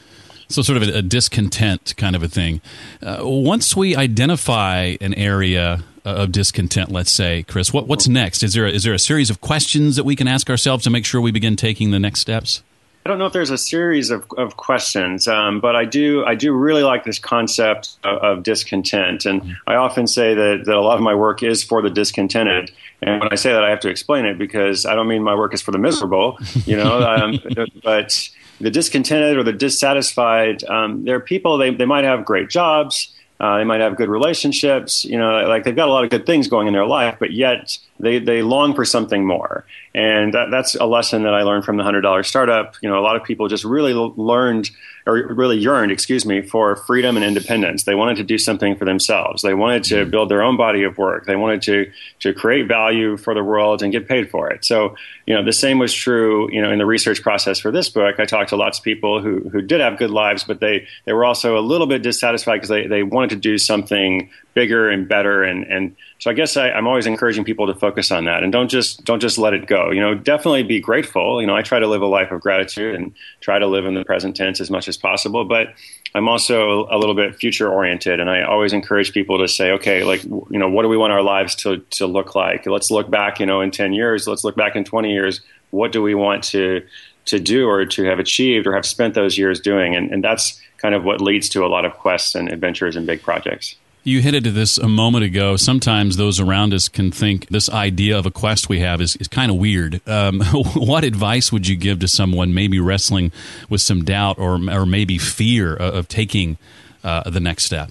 So, 0.49 0.62
sort 0.62 0.82
of 0.82 0.88
a, 0.88 0.99
a 0.99 1.02
discontent 1.02 1.94
kind 1.96 2.14
of 2.14 2.23
a 2.23 2.29
thing. 2.29 2.61
Uh, 3.02 3.19
once 3.23 3.75
we 3.76 3.96
identify 3.96 4.96
an 5.00 5.14
area 5.14 5.82
uh, 6.06 6.11
of 6.11 6.32
discontent, 6.32 6.91
let's 6.91 7.11
say, 7.11 7.44
Chris, 7.44 7.73
what, 7.73 7.87
what's 7.87 8.06
next? 8.06 8.43
Is 8.43 8.55
there, 8.55 8.67
a, 8.67 8.70
is 8.70 8.85
there 8.85 8.94
a 8.94 8.99
series 8.99 9.31
of 9.31 9.41
questions 9.41 9.96
that 9.96 10.05
we 10.05 10.17
can 10.17 10.29
ask 10.29 10.50
ourselves 10.50 10.85
to 10.85 10.91
make 10.91 11.05
sure 11.05 11.20
we 11.20 11.32
begin 11.32 11.56
taking 11.56 11.91
the 11.93 11.99
next 11.99 12.20
steps? 12.20 12.62
I 13.06 13.11
don't 13.11 13.19
know 13.19 13.26
if 13.26 13.35
there's 13.35 13.50
a 13.50 13.58
series 13.58 14.11
of, 14.11 14.25
of 14.38 14.56
questions, 14.56 15.29
um, 15.29 15.61
but 15.61 15.76
I 15.76 15.85
do 15.85 16.25
I 16.25 16.35
do 16.35 16.55
really 16.55 16.82
like 16.82 17.05
this 17.05 17.19
concept 17.19 17.98
of, 18.03 18.19
of, 18.19 18.43
discontent, 18.43 19.27
and 19.27 19.56
I 19.67 19.74
often 19.74 20.06
say 20.06 20.32
that, 20.32 20.63
that 20.65 20.74
a 20.74 20.81
lot 20.81 20.96
of 20.96 21.03
my 21.03 21.15
work 21.15 21.43
is 21.43 21.63
for 21.63 21.82
the 21.82 21.91
discontented. 21.91 22.70
And 23.03 23.20
when 23.20 23.29
I 23.31 23.34
say 23.34 23.53
that, 23.53 23.63
I 23.63 23.69
have 23.69 23.81
to 23.81 23.91
explain 23.91 24.24
it 24.24 24.39
because 24.39 24.86
I 24.86 24.94
don't 24.94 25.06
mean 25.06 25.22
my 25.22 25.34
work 25.34 25.53
is 25.53 25.60
for 25.60 25.70
the 25.70 25.79
miserable, 25.79 26.39
you 26.65 26.79
know. 26.79 27.03
um, 27.03 27.39
but 27.82 28.31
the 28.61 28.70
discontented 28.70 29.37
or 29.37 29.43
the 29.43 29.53
dissatisfied, 29.53 30.65
um, 30.65 31.05
there 31.05 31.17
are 31.17 31.20
people, 31.20 31.58
they, 31.58 31.75
they 31.75 31.84
might 31.84 32.05
have 32.05 32.25
great 32.25 32.49
jobs, 32.49 33.13
uh, 33.41 33.58
they 33.58 33.65
might 33.65 33.81
have 33.81 33.96
good 33.96 34.08
relationships, 34.08 35.05
you 35.05 35.19
know, 35.19 35.46
like 35.49 35.65
they've 35.65 35.77
got 35.77 35.89
a 35.89 35.93
lot 35.93 36.05
of 36.05 36.11
good 36.11 36.25
things 36.25 36.49
going 36.49 36.67
in 36.67 36.73
their 36.73 36.87
life, 36.87 37.17
but 37.19 37.32
yet 37.32 37.77
they, 37.99 38.19
they 38.19 38.43
long 38.43 38.75
for 38.75 38.84
something 38.84 39.27
more. 39.27 39.65
And 39.94 40.34
that, 40.34 40.51
that's 40.51 40.74
a 40.74 40.86
lesson 40.86 41.22
that 41.22 41.34
I 41.34 41.43
learned 41.43 41.65
from 41.65 41.77
the 41.77 41.84
$100 41.84 42.27
startup. 42.27 42.74
You 42.82 42.89
know, 42.89 42.98
a 42.98 43.05
lot 43.05 43.15
of 43.15 43.22
people 43.22 43.46
just 43.46 43.65
really 43.65 43.94
learned 43.94 44.70
or 45.06 45.15
really 45.34 45.58
yearned, 45.58 45.93
excuse 45.93 46.24
me, 46.24 46.41
for 46.41 46.77
freedom 46.77 47.17
and 47.17 47.24
independence. 47.24 47.84
They 47.84 47.94
wanted 47.94 48.17
to 48.17 48.24
do 48.24 48.39
something 48.39 48.74
for 48.74 48.86
themselves. 48.86 49.43
They 49.43 49.55
wanted 49.55 49.84
to 49.84 49.94
mm-hmm. 49.96 50.10
build 50.10 50.31
their 50.31 50.43
own 50.43 50.56
body 50.56 50.82
of 50.82 50.96
work. 50.96 51.27
They 51.27 51.36
wanted 51.36 51.63
to 51.63 51.93
to 52.20 52.32
create 52.32 52.67
value 52.67 53.17
for 53.17 53.34
the 53.34 53.44
world 53.44 53.82
and 53.82 53.93
get 53.93 54.08
paid 54.08 54.31
for 54.31 54.51
it. 54.51 54.65
So, 54.65 54.96
you 55.27 55.34
know, 55.34 55.44
the 55.44 55.53
same 55.53 55.79
was 55.79 55.93
true, 55.93 56.51
you 56.51 56.63
know, 56.63 56.72
in 56.72 56.79
the 56.79 56.86
research 56.86 57.22
process 57.22 57.58
for 57.58 57.70
this 57.70 57.89
book. 57.91 58.19
I 58.19 58.24
talked 58.24 58.51
to 58.51 58.56
lots 58.56 58.79
of 58.79 58.84
people 58.84 59.20
who 59.20 59.48
who 59.51 59.60
did 59.60 59.81
have 59.81 59.98
good 59.98 60.10
lives, 60.10 60.43
but 60.43 60.60
they 60.60 60.86
they 61.05 61.13
were 61.13 61.24
also 61.24 61.58
a 61.58 61.60
little 61.60 61.86
bit 61.86 62.03
dissatisfied 62.03 62.56
because 62.56 62.70
they 62.70 62.86
they 62.86 63.03
wanted 63.03 63.31
to 63.31 63.36
do 63.36 63.58
something 63.58 64.31
bigger 64.55 64.89
and 64.89 65.08
better 65.08 65.43
and 65.43 65.65
and 65.65 65.96
so 66.19 66.31
I 66.31 66.34
guess 66.34 66.56
I, 66.56 66.70
am 66.70 66.87
always 66.87 67.06
encouraging 67.06 67.44
people 67.44 67.67
to 67.67 67.75
focus 67.75 68.11
on 68.11 68.25
that 68.25 68.43
and 68.43 68.51
don't 68.51 68.69
just 68.69 69.05
don't 69.05 69.20
just 69.20 69.37
let 69.37 69.53
it 69.53 69.67
go. 69.67 69.91
You 69.91 70.01
know, 70.01 70.15
definitely 70.15 70.63
be 70.63 70.81
grateful. 70.81 71.41
You 71.41 71.46
know, 71.46 71.55
I 71.55 71.63
try 71.63 71.81
to 71.81 71.87
live 71.87 72.01
a 72.01 72.06
life 72.06 72.31
of 72.31 72.41
gratitude 72.41 72.94
and 72.94 73.13
try 73.41 73.58
to 73.58 73.67
live 73.67 73.84
in 73.84 73.94
the 73.94 74.05
present 74.05 74.34
tense 74.37 74.61
as 74.61 74.70
much 74.70 74.89
as 74.89 74.96
possible. 74.96 75.44
But 75.44 75.75
I'm 76.15 76.29
also 76.29 76.87
a 76.91 76.96
little 76.96 77.15
bit 77.15 77.34
future 77.34 77.70
oriented, 77.70 78.20
and 78.20 78.31
I 78.31 78.43
always 78.43 78.73
encourage 78.73 79.13
people 79.13 79.39
to 79.39 79.49
say, 79.49 79.73
okay, 79.73 80.05
like 80.05 80.23
you 80.25 80.58
know, 80.58 80.69
what 80.69 80.82
do 80.82 80.89
we 80.89 80.96
want 80.96 81.13
our 81.13 81.23
lives 81.23 81.55
to 81.56 81.79
to 81.91 82.06
look 82.06 82.34
like? 82.34 82.67
Let's 82.67 82.91
look 82.91 83.11
back, 83.11 83.41
you 83.41 83.46
know, 83.46 83.61
in 83.61 83.70
10 83.70 83.93
years. 83.93 84.27
Let's 84.27 84.44
look 84.44 84.56
back 84.56 84.77
in 84.77 84.84
20 84.84 85.13
years. 85.13 85.41
What 85.70 85.93
do 85.93 86.03
we 86.03 86.15
want 86.15 86.44
to 86.44 86.87
to 87.27 87.41
do 87.41 87.69
or 87.69 87.84
to 87.84 88.05
have 88.05 88.19
achieved 88.19 88.67
or 88.67 88.75
have 88.75 88.87
spent 88.87 89.15
those 89.15 89.37
years 89.37 89.61
doing? 89.61 89.96
And, 89.96 90.13
and 90.13 90.23
that's 90.23 90.61
kind 90.79 90.94
of 90.94 91.05
what 91.05 91.20
leads 91.20 91.49
to 91.51 91.65
a 91.65 91.69
lot 91.69 91.84
of 91.84 91.94
quests 91.94 92.34
and 92.34 92.49
adventures 92.49 92.94
and 92.94 93.06
big 93.06 93.23
projects. 93.23 93.77
You 94.06 94.20
hinted 94.20 94.46
at 94.46 94.53
this 94.53 94.77
a 94.77 94.87
moment 94.87 95.25
ago. 95.25 95.56
Sometimes 95.56 96.19
those 96.19 96.39
around 96.39 96.75
us 96.75 96.91
can 96.91 97.11
think 97.11 97.49
this 97.49 97.70
idea 97.70 98.19
of 98.19 98.27
a 98.27 98.31
quest 98.31 98.69
we 98.69 98.81
have 98.81 99.01
is, 99.01 99.17
is 99.17 99.29
kind 99.29 99.51
of 99.51 99.56
weird. 99.56 100.06
Um, 100.06 100.41
what 100.75 101.05
advice 101.05 101.51
would 101.51 101.67
you 101.67 101.75
give 101.75 102.01
to 102.01 102.08
someone 102.08 102.53
maybe 102.53 102.79
wrestling 102.79 103.32
with 103.70 103.81
some 103.81 104.05
doubt 104.05 104.39
or, 104.39 104.61
or 104.70 104.84
maybe 104.84 105.17
fear 105.17 105.75
of, 105.75 105.94
of 105.94 106.08
taking 106.08 106.58
uh, 107.03 107.31
the 107.31 107.41
next 107.41 107.65
step? 107.65 107.91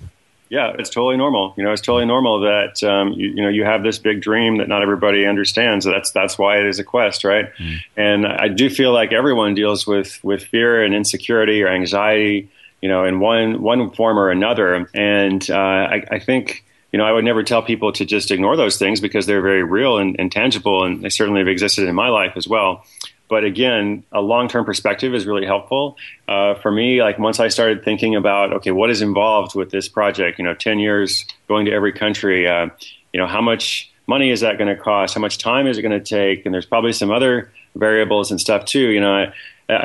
Yeah, 0.49 0.73
it's 0.77 0.91
totally 0.91 1.17
normal. 1.17 1.55
You 1.57 1.63
know, 1.63 1.71
it's 1.71 1.81
totally 1.81 2.05
normal 2.05 2.41
that 2.41 2.83
um, 2.83 3.13
you, 3.13 3.29
you, 3.29 3.41
know 3.41 3.49
you 3.49 3.63
have 3.63 3.81
this 3.81 3.97
big 3.97 4.21
dream 4.21 4.57
that 4.59 4.67
not 4.67 4.83
everybody 4.83 5.25
understands. 5.25 5.83
That's 5.83 6.11
that's 6.11 6.37
why 6.37 6.59
it 6.59 6.67
is 6.67 6.77
a 6.77 6.83
quest, 6.83 7.23
right? 7.23 7.51
Mm. 7.57 7.77
And 7.97 8.27
I 8.27 8.49
do 8.49 8.69
feel 8.69 8.93
like 8.93 9.11
everyone 9.11 9.55
deals 9.55 9.87
with 9.87 10.23
with 10.23 10.43
fear 10.43 10.83
and 10.83 10.93
insecurity 10.93 11.63
or 11.63 11.69
anxiety 11.69 12.51
you 12.83 12.89
know, 12.89 13.05
in 13.05 13.21
one 13.21 13.61
one 13.61 13.91
form 13.91 14.19
or 14.19 14.29
another. 14.29 14.85
And 14.93 15.49
uh, 15.49 15.55
I, 15.55 16.03
I, 16.11 16.19
think 16.19 16.65
you 16.91 16.99
know 16.99 17.05
I 17.05 17.13
would 17.13 17.23
never 17.23 17.41
tell 17.41 17.63
people 17.63 17.93
to 17.93 18.03
just 18.03 18.29
ignore 18.29 18.57
those 18.57 18.75
things 18.75 18.99
because 18.99 19.25
they're 19.25 19.41
very 19.41 19.63
real 19.63 19.99
and, 19.99 20.17
and 20.19 20.29
tangible, 20.29 20.83
and 20.83 21.01
they 21.01 21.07
certainly 21.07 21.39
have 21.39 21.47
existed 21.47 21.87
in 21.87 21.95
my 21.95 22.09
life 22.09 22.33
as 22.35 22.45
well. 22.45 22.83
But 23.29 23.45
again, 23.45 24.03
a 24.11 24.19
long 24.19 24.49
term 24.49 24.65
perspective 24.65 25.15
is 25.15 25.25
really 25.25 25.45
helpful 25.45 25.95
uh, 26.27 26.55
for 26.55 26.73
me. 26.73 27.01
Like 27.01 27.17
once 27.17 27.39
I 27.39 27.47
started 27.47 27.85
thinking 27.85 28.17
about 28.17 28.51
okay, 28.51 28.71
what 28.71 28.89
is 28.89 29.01
involved 29.01 29.55
with 29.55 29.71
this 29.71 29.87
project? 29.87 30.37
You 30.37 30.43
know, 30.43 30.53
ten 30.53 30.77
years 30.77 31.25
going 31.47 31.65
to 31.67 31.71
every 31.71 31.93
country. 31.93 32.49
Uh, 32.49 32.67
you 33.13 33.19
know, 33.21 33.27
how 33.27 33.41
much 33.41 33.89
money 34.07 34.29
is 34.29 34.41
that 34.41 34.57
going 34.57 34.75
to 34.75 34.75
cost? 34.75 35.15
How 35.15 35.21
much 35.21 35.37
time 35.37 35.67
is 35.67 35.77
it 35.77 35.83
going 35.83 35.97
to 35.97 36.03
take? 36.03 36.45
And 36.45 36.53
there's 36.53 36.65
probably 36.65 36.91
some 36.91 37.11
other 37.11 37.49
variables 37.75 38.29
and 38.29 38.41
stuff 38.41 38.65
too. 38.65 38.89
You 38.89 38.99
know, 38.99 39.13
I 39.13 39.33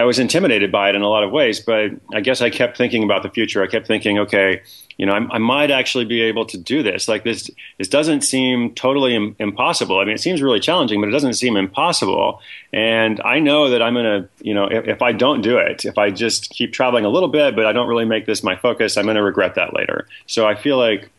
was 0.04 0.18
intimidated 0.18 0.72
by 0.72 0.88
it 0.88 0.94
in 0.94 1.02
a 1.02 1.08
lot 1.08 1.22
of 1.22 1.30
ways, 1.30 1.60
but 1.60 1.92
I 2.12 2.20
guess 2.20 2.40
I 2.40 2.50
kept 2.50 2.76
thinking 2.76 3.04
about 3.04 3.22
the 3.22 3.30
future. 3.30 3.62
I 3.62 3.66
kept 3.66 3.86
thinking, 3.86 4.18
okay, 4.18 4.60
you 4.96 5.06
know, 5.06 5.12
I, 5.12 5.34
I 5.34 5.38
might 5.38 5.70
actually 5.70 6.04
be 6.04 6.20
able 6.22 6.44
to 6.46 6.58
do 6.58 6.82
this. 6.82 7.06
Like 7.06 7.22
this, 7.22 7.50
this 7.78 7.88
doesn't 7.88 8.22
seem 8.22 8.74
totally 8.74 9.14
Im- 9.14 9.36
impossible. 9.38 10.00
I 10.00 10.04
mean, 10.04 10.14
it 10.14 10.20
seems 10.20 10.42
really 10.42 10.60
challenging, 10.60 11.00
but 11.00 11.08
it 11.08 11.12
doesn't 11.12 11.34
seem 11.34 11.56
impossible. 11.56 12.40
And 12.72 13.20
I 13.24 13.38
know 13.38 13.70
that 13.70 13.80
I'm 13.80 13.94
to, 13.94 14.28
you 14.40 14.54
know, 14.54 14.66
if, 14.66 14.88
if 14.88 15.02
I 15.02 15.12
don't 15.12 15.40
do 15.40 15.58
it, 15.58 15.84
if 15.84 15.96
I 15.96 16.10
just 16.10 16.50
keep 16.50 16.72
traveling 16.72 17.04
a 17.04 17.10
little 17.10 17.28
bit, 17.28 17.54
but 17.54 17.64
I 17.64 17.72
don't 17.72 17.88
really 17.88 18.04
make 18.04 18.26
this 18.26 18.42
my 18.42 18.56
focus, 18.56 18.96
I'm 18.96 19.06
to 19.06 19.22
regret 19.22 19.54
that 19.54 19.74
later. 19.74 20.08
So 20.26 20.46
I 20.46 20.56
feel 20.56 20.76
like, 20.76 21.10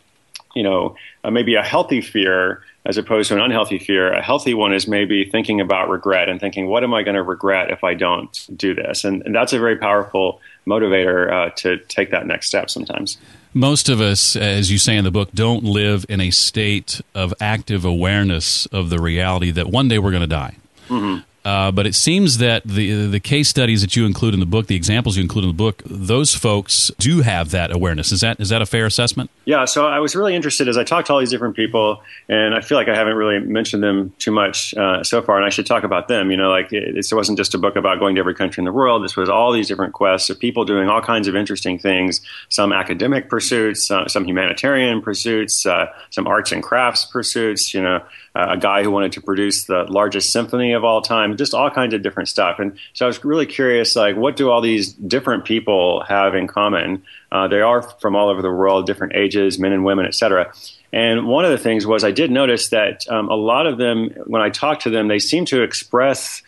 you 0.55 0.63
know, 0.63 0.95
uh, 1.23 1.31
maybe 1.31 1.55
a 1.55 1.63
healthy 1.63 2.01
fear 2.01 2.63
as 2.85 2.97
opposed 2.97 3.29
to 3.29 3.35
an 3.35 3.41
unhealthy 3.41 3.77
fear. 3.77 4.11
A 4.11 4.21
healthy 4.21 4.53
one 4.53 4.73
is 4.73 4.87
maybe 4.87 5.25
thinking 5.29 5.61
about 5.61 5.89
regret 5.89 6.29
and 6.29 6.39
thinking, 6.39 6.67
what 6.67 6.83
am 6.83 6.93
I 6.93 7.03
going 7.03 7.15
to 7.15 7.23
regret 7.23 7.71
if 7.71 7.83
I 7.83 7.93
don't 7.93 8.47
do 8.55 8.73
this? 8.73 9.03
And, 9.03 9.21
and 9.23 9.35
that's 9.35 9.53
a 9.53 9.59
very 9.59 9.77
powerful 9.77 10.41
motivator 10.65 11.31
uh, 11.31 11.49
to 11.57 11.77
take 11.85 12.11
that 12.11 12.25
next 12.25 12.47
step 12.47 12.69
sometimes. 12.69 13.17
Most 13.53 13.89
of 13.89 13.99
us, 13.99 14.35
as 14.35 14.71
you 14.71 14.77
say 14.77 14.95
in 14.95 15.03
the 15.03 15.11
book, 15.11 15.31
don't 15.33 15.63
live 15.63 16.05
in 16.07 16.21
a 16.21 16.31
state 16.31 17.01
of 17.15 17.33
active 17.41 17.83
awareness 17.83 18.65
of 18.67 18.89
the 18.89 18.99
reality 18.99 19.51
that 19.51 19.67
one 19.67 19.87
day 19.87 19.99
we're 19.99 20.11
going 20.11 20.21
to 20.21 20.27
die. 20.27 20.55
Mm-hmm. 20.87 21.21
Uh, 21.49 21.71
but 21.71 21.87
it 21.87 21.95
seems 21.95 22.37
that 22.37 22.61
the 22.63 23.07
the 23.07 23.19
case 23.19 23.49
studies 23.49 23.81
that 23.81 23.95
you 23.95 24.05
include 24.05 24.35
in 24.35 24.39
the 24.39 24.45
book, 24.45 24.67
the 24.67 24.75
examples 24.75 25.17
you 25.17 25.23
include 25.23 25.45
in 25.45 25.49
the 25.49 25.55
book, 25.55 25.81
those 25.83 26.35
folks 26.35 26.91
do 26.99 27.21
have 27.21 27.49
that 27.49 27.71
awareness. 27.71 28.11
Is 28.11 28.21
that 28.21 28.39
is 28.39 28.49
that 28.49 28.61
a 28.61 28.67
fair 28.67 28.85
assessment? 28.85 29.31
Yeah. 29.45 29.65
So 29.65 29.87
I 29.87 29.97
was 29.97 30.15
really 30.15 30.35
interested 30.35 30.67
as 30.67 30.77
I 30.77 30.83
talked 30.83 31.07
to 31.07 31.13
all 31.13 31.19
these 31.19 31.31
different 31.31 31.55
people, 31.55 32.03
and 32.27 32.53
I 32.53 32.61
feel 32.61 32.77
like 32.77 32.87
I 32.87 32.93
haven't 32.93 33.15
really 33.15 33.39
mentioned 33.39 33.81
them 33.81 34.13
too 34.19 34.31
much 34.31 34.75
uh, 34.75 35.03
so 35.03 35.23
far, 35.23 35.37
and 35.37 35.45
I 35.45 35.49
should 35.49 35.65
talk 35.65 35.83
about 35.83 36.07
them. 36.07 36.29
You 36.29 36.37
know, 36.37 36.51
like 36.51 36.71
it, 36.71 36.95
it 36.95 37.07
wasn't 37.11 37.39
just 37.39 37.55
a 37.55 37.57
book 37.57 37.75
about 37.75 37.97
going 37.97 38.13
to 38.13 38.19
every 38.19 38.35
country 38.35 38.61
in 38.61 38.65
the 38.65 38.71
world. 38.71 39.03
This 39.03 39.17
was 39.17 39.27
all 39.27 39.51
these 39.51 39.67
different 39.67 39.93
quests 39.93 40.29
of 40.29 40.37
people 40.37 40.65
doing 40.65 40.87
all 40.87 41.01
kinds 41.01 41.27
of 41.27 41.35
interesting 41.35 41.79
things. 41.79 42.21
Some 42.49 42.71
academic 42.71 43.27
pursuits, 43.27 43.87
some, 43.87 44.07
some 44.07 44.23
humanitarian 44.23 45.01
pursuits, 45.01 45.65
uh, 45.65 45.87
some 46.11 46.27
arts 46.27 46.51
and 46.51 46.61
crafts 46.61 47.05
pursuits. 47.05 47.73
You 47.73 47.81
know, 47.81 48.03
a 48.49 48.57
guy 48.57 48.83
who 48.83 48.91
wanted 48.91 49.11
to 49.13 49.21
produce 49.21 49.65
the 49.65 49.83
largest 49.89 50.31
symphony 50.31 50.73
of 50.73 50.83
all 50.83 51.01
time, 51.01 51.35
just 51.37 51.53
all 51.53 51.69
kinds 51.69 51.93
of 51.93 52.01
different 52.01 52.29
stuff. 52.29 52.59
And 52.59 52.77
so 52.93 53.05
I 53.05 53.07
was 53.07 53.23
really 53.25 53.45
curious, 53.45 53.95
like, 53.95 54.15
what 54.15 54.35
do 54.35 54.49
all 54.49 54.61
these 54.61 54.93
different 54.93 55.45
people 55.45 56.03
have 56.07 56.35
in 56.35 56.47
common? 56.47 57.03
Uh, 57.31 57.47
they 57.47 57.61
are 57.61 57.81
from 57.81 58.15
all 58.15 58.29
over 58.29 58.41
the 58.41 58.51
world, 58.51 58.85
different 58.85 59.15
ages, 59.15 59.59
men 59.59 59.71
and 59.71 59.83
women, 59.83 60.05
et 60.05 60.15
cetera. 60.15 60.53
And 60.91 61.27
one 61.27 61.45
of 61.45 61.51
the 61.51 61.57
things 61.57 61.85
was 61.85 62.03
I 62.03 62.11
did 62.11 62.31
notice 62.31 62.69
that 62.69 63.07
um, 63.09 63.29
a 63.29 63.35
lot 63.35 63.67
of 63.67 63.77
them, 63.77 64.09
when 64.25 64.41
I 64.41 64.49
talked 64.49 64.83
to 64.83 64.89
them, 64.89 65.07
they 65.07 65.19
seem 65.19 65.45
to 65.45 65.61
express 65.61 66.41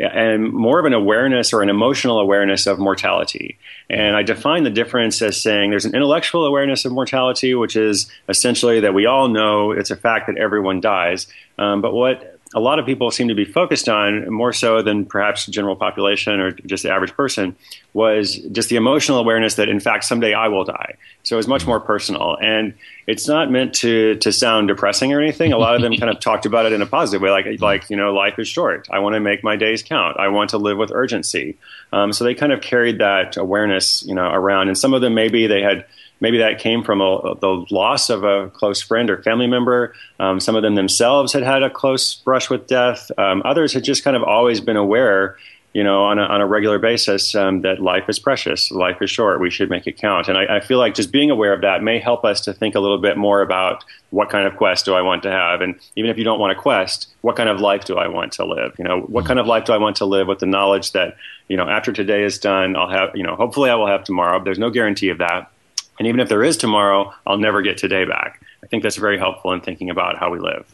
and 0.00 0.52
more 0.52 0.78
of 0.78 0.86
an 0.86 0.92
awareness 0.94 1.52
or 1.52 1.62
an 1.62 1.68
emotional 1.68 2.18
awareness 2.18 2.66
of 2.66 2.78
mortality. 2.78 3.58
And 3.88 4.16
I 4.16 4.22
define 4.22 4.64
the 4.64 4.70
difference 4.70 5.20
as 5.20 5.40
saying 5.40 5.70
there's 5.70 5.84
an 5.84 5.94
intellectual 5.94 6.46
awareness 6.46 6.84
of 6.84 6.92
mortality, 6.92 7.54
which 7.54 7.76
is 7.76 8.10
essentially 8.28 8.80
that 8.80 8.94
we 8.94 9.06
all 9.06 9.28
know 9.28 9.72
it's 9.72 9.90
a 9.90 9.96
fact 9.96 10.26
that 10.28 10.38
everyone 10.38 10.80
dies. 10.80 11.26
Um, 11.58 11.82
but 11.82 11.92
what 11.92 12.39
a 12.52 12.60
lot 12.60 12.80
of 12.80 12.86
people 12.86 13.10
seem 13.12 13.28
to 13.28 13.34
be 13.34 13.44
focused 13.44 13.88
on, 13.88 14.28
more 14.32 14.52
so 14.52 14.82
than 14.82 15.06
perhaps 15.06 15.46
the 15.46 15.52
general 15.52 15.76
population 15.76 16.40
or 16.40 16.50
just 16.50 16.82
the 16.82 16.90
average 16.90 17.14
person, 17.14 17.54
was 17.92 18.36
just 18.50 18.70
the 18.70 18.76
emotional 18.76 19.18
awareness 19.18 19.54
that, 19.54 19.68
in 19.68 19.78
fact, 19.78 20.02
someday 20.04 20.34
I 20.34 20.48
will 20.48 20.64
die. 20.64 20.96
So 21.22 21.36
it 21.36 21.38
was 21.38 21.46
much 21.46 21.64
more 21.64 21.78
personal. 21.78 22.36
And 22.42 22.74
it's 23.06 23.28
not 23.28 23.52
meant 23.52 23.74
to, 23.76 24.16
to 24.16 24.32
sound 24.32 24.66
depressing 24.66 25.12
or 25.12 25.20
anything. 25.20 25.52
A 25.52 25.58
lot 25.58 25.76
of 25.76 25.82
them 25.82 25.94
kind 25.96 26.10
of 26.10 26.18
talked 26.20 26.44
about 26.44 26.66
it 26.66 26.72
in 26.72 26.82
a 26.82 26.86
positive 26.86 27.22
way, 27.22 27.30
like, 27.30 27.46
like 27.60 27.88
you 27.88 27.96
know, 27.96 28.12
life 28.12 28.36
is 28.38 28.48
short. 28.48 28.88
I 28.90 28.98
want 28.98 29.14
to 29.14 29.20
make 29.20 29.44
my 29.44 29.54
days 29.54 29.84
count. 29.84 30.18
I 30.18 30.28
want 30.28 30.50
to 30.50 30.58
live 30.58 30.76
with 30.76 30.90
urgency. 30.90 31.56
Um, 31.92 32.12
so 32.12 32.24
they 32.24 32.34
kind 32.34 32.52
of 32.52 32.62
carried 32.62 32.98
that 32.98 33.36
awareness, 33.36 34.02
you 34.04 34.14
know, 34.14 34.28
around. 34.28 34.66
And 34.66 34.76
some 34.76 34.92
of 34.92 35.02
them 35.02 35.14
maybe 35.14 35.46
they 35.46 35.62
had– 35.62 35.86
maybe 36.20 36.38
that 36.38 36.58
came 36.58 36.82
from 36.82 37.00
a, 37.00 37.34
the 37.40 37.66
loss 37.70 38.10
of 38.10 38.24
a 38.24 38.50
close 38.50 38.80
friend 38.80 39.10
or 39.10 39.22
family 39.22 39.46
member. 39.46 39.94
Um, 40.18 40.38
some 40.38 40.54
of 40.54 40.62
them 40.62 40.74
themselves 40.74 41.32
had 41.32 41.42
had 41.42 41.62
a 41.62 41.70
close 41.70 42.14
brush 42.14 42.50
with 42.50 42.66
death. 42.66 43.10
Um, 43.18 43.42
others 43.44 43.72
had 43.72 43.84
just 43.84 44.04
kind 44.04 44.16
of 44.16 44.22
always 44.22 44.60
been 44.60 44.76
aware, 44.76 45.36
you 45.72 45.82
know, 45.82 46.04
on 46.04 46.18
a, 46.18 46.22
on 46.22 46.40
a 46.40 46.46
regular 46.46 46.78
basis 46.78 47.34
um, 47.34 47.62
that 47.62 47.80
life 47.80 48.08
is 48.08 48.18
precious, 48.18 48.70
life 48.70 49.00
is 49.00 49.10
short. 49.10 49.40
We 49.40 49.50
should 49.50 49.70
make 49.70 49.86
it 49.86 49.96
count. 49.96 50.28
And 50.28 50.36
I, 50.36 50.56
I, 50.56 50.60
feel 50.60 50.78
like 50.78 50.94
just 50.94 51.12
being 51.12 51.30
aware 51.30 51.52
of 51.52 51.62
that 51.62 51.82
may 51.82 51.98
help 51.98 52.24
us 52.24 52.40
to 52.42 52.52
think 52.52 52.74
a 52.74 52.80
little 52.80 52.98
bit 52.98 53.16
more 53.16 53.40
about 53.40 53.84
what 54.10 54.30
kind 54.30 54.46
of 54.46 54.56
quest 54.56 54.84
do 54.84 54.94
I 54.94 55.02
want 55.02 55.22
to 55.22 55.30
have, 55.30 55.60
and 55.60 55.78
even 55.94 56.10
if 56.10 56.18
you 56.18 56.24
don't 56.24 56.40
want 56.40 56.50
a 56.50 56.60
quest, 56.60 57.06
what 57.20 57.36
kind 57.36 57.48
of 57.48 57.60
life 57.60 57.84
do 57.84 57.96
I 57.96 58.08
want 58.08 58.32
to 58.32 58.44
live? 58.44 58.74
You 58.76 58.84
know, 58.84 59.02
what 59.02 59.24
kind 59.24 59.38
of 59.38 59.46
life 59.46 59.64
do 59.64 59.72
I 59.72 59.78
want 59.78 59.94
to 59.96 60.04
live 60.04 60.26
with 60.26 60.40
the 60.40 60.46
knowledge 60.46 60.90
that 60.92 61.16
you 61.46 61.56
know 61.56 61.68
after 61.68 61.92
today 61.92 62.24
is 62.24 62.40
done, 62.40 62.74
I'll 62.74 62.90
have 62.90 63.14
you 63.14 63.22
know, 63.22 63.36
hopefully 63.36 63.70
I 63.70 63.76
will 63.76 63.86
have 63.86 64.02
tomorrow. 64.02 64.42
There's 64.42 64.58
no 64.58 64.70
guarantee 64.70 65.10
of 65.10 65.18
that 65.18 65.52
and 66.00 66.06
even 66.06 66.18
if 66.18 66.30
there 66.30 66.42
is 66.42 66.56
tomorrow, 66.56 67.12
I'll 67.26 67.36
never 67.36 67.60
get 67.60 67.76
today 67.76 68.06
back. 68.06 68.42
I 68.64 68.66
think 68.68 68.82
that's 68.82 68.96
very 68.96 69.18
helpful 69.18 69.52
in 69.52 69.60
thinking 69.60 69.90
about 69.90 70.16
how 70.16 70.30
we 70.30 70.38
live. 70.38 70.64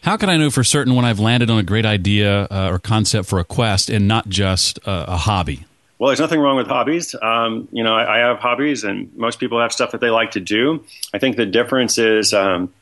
How 0.00 0.16
can 0.16 0.30
I 0.30 0.38
know 0.38 0.48
for 0.50 0.64
certain 0.64 0.94
when 0.94 1.04
I've 1.04 1.20
landed 1.20 1.50
on 1.50 1.58
a 1.58 1.62
great 1.62 1.84
idea 1.84 2.44
uh, 2.50 2.70
or 2.72 2.78
concept 2.78 3.28
for 3.28 3.40
a 3.40 3.44
quest 3.44 3.90
and 3.90 4.08
not 4.08 4.26
just 4.30 4.78
uh, 4.88 5.04
a 5.06 5.18
hobby? 5.18 5.66
Well, 5.98 6.08
there's 6.08 6.18
nothing 6.18 6.40
wrong 6.40 6.56
with 6.56 6.66
hobbies. 6.66 7.14
Um, 7.20 7.68
you 7.72 7.84
know, 7.84 7.92
I, 7.94 8.16
I, 8.16 8.18
have 8.20 8.38
hobbies, 8.38 8.84
and 8.84 9.14
most 9.16 9.38
people 9.38 9.60
have 9.60 9.70
stuff 9.70 9.90
that 9.90 10.00
they 10.00 10.08
like 10.08 10.30
to 10.30 10.40
do. 10.40 10.82
I 11.12 11.18
think 11.18 11.36
the 11.36 11.44
difference 11.44 11.98
is 11.98 12.32
um, 12.32 12.72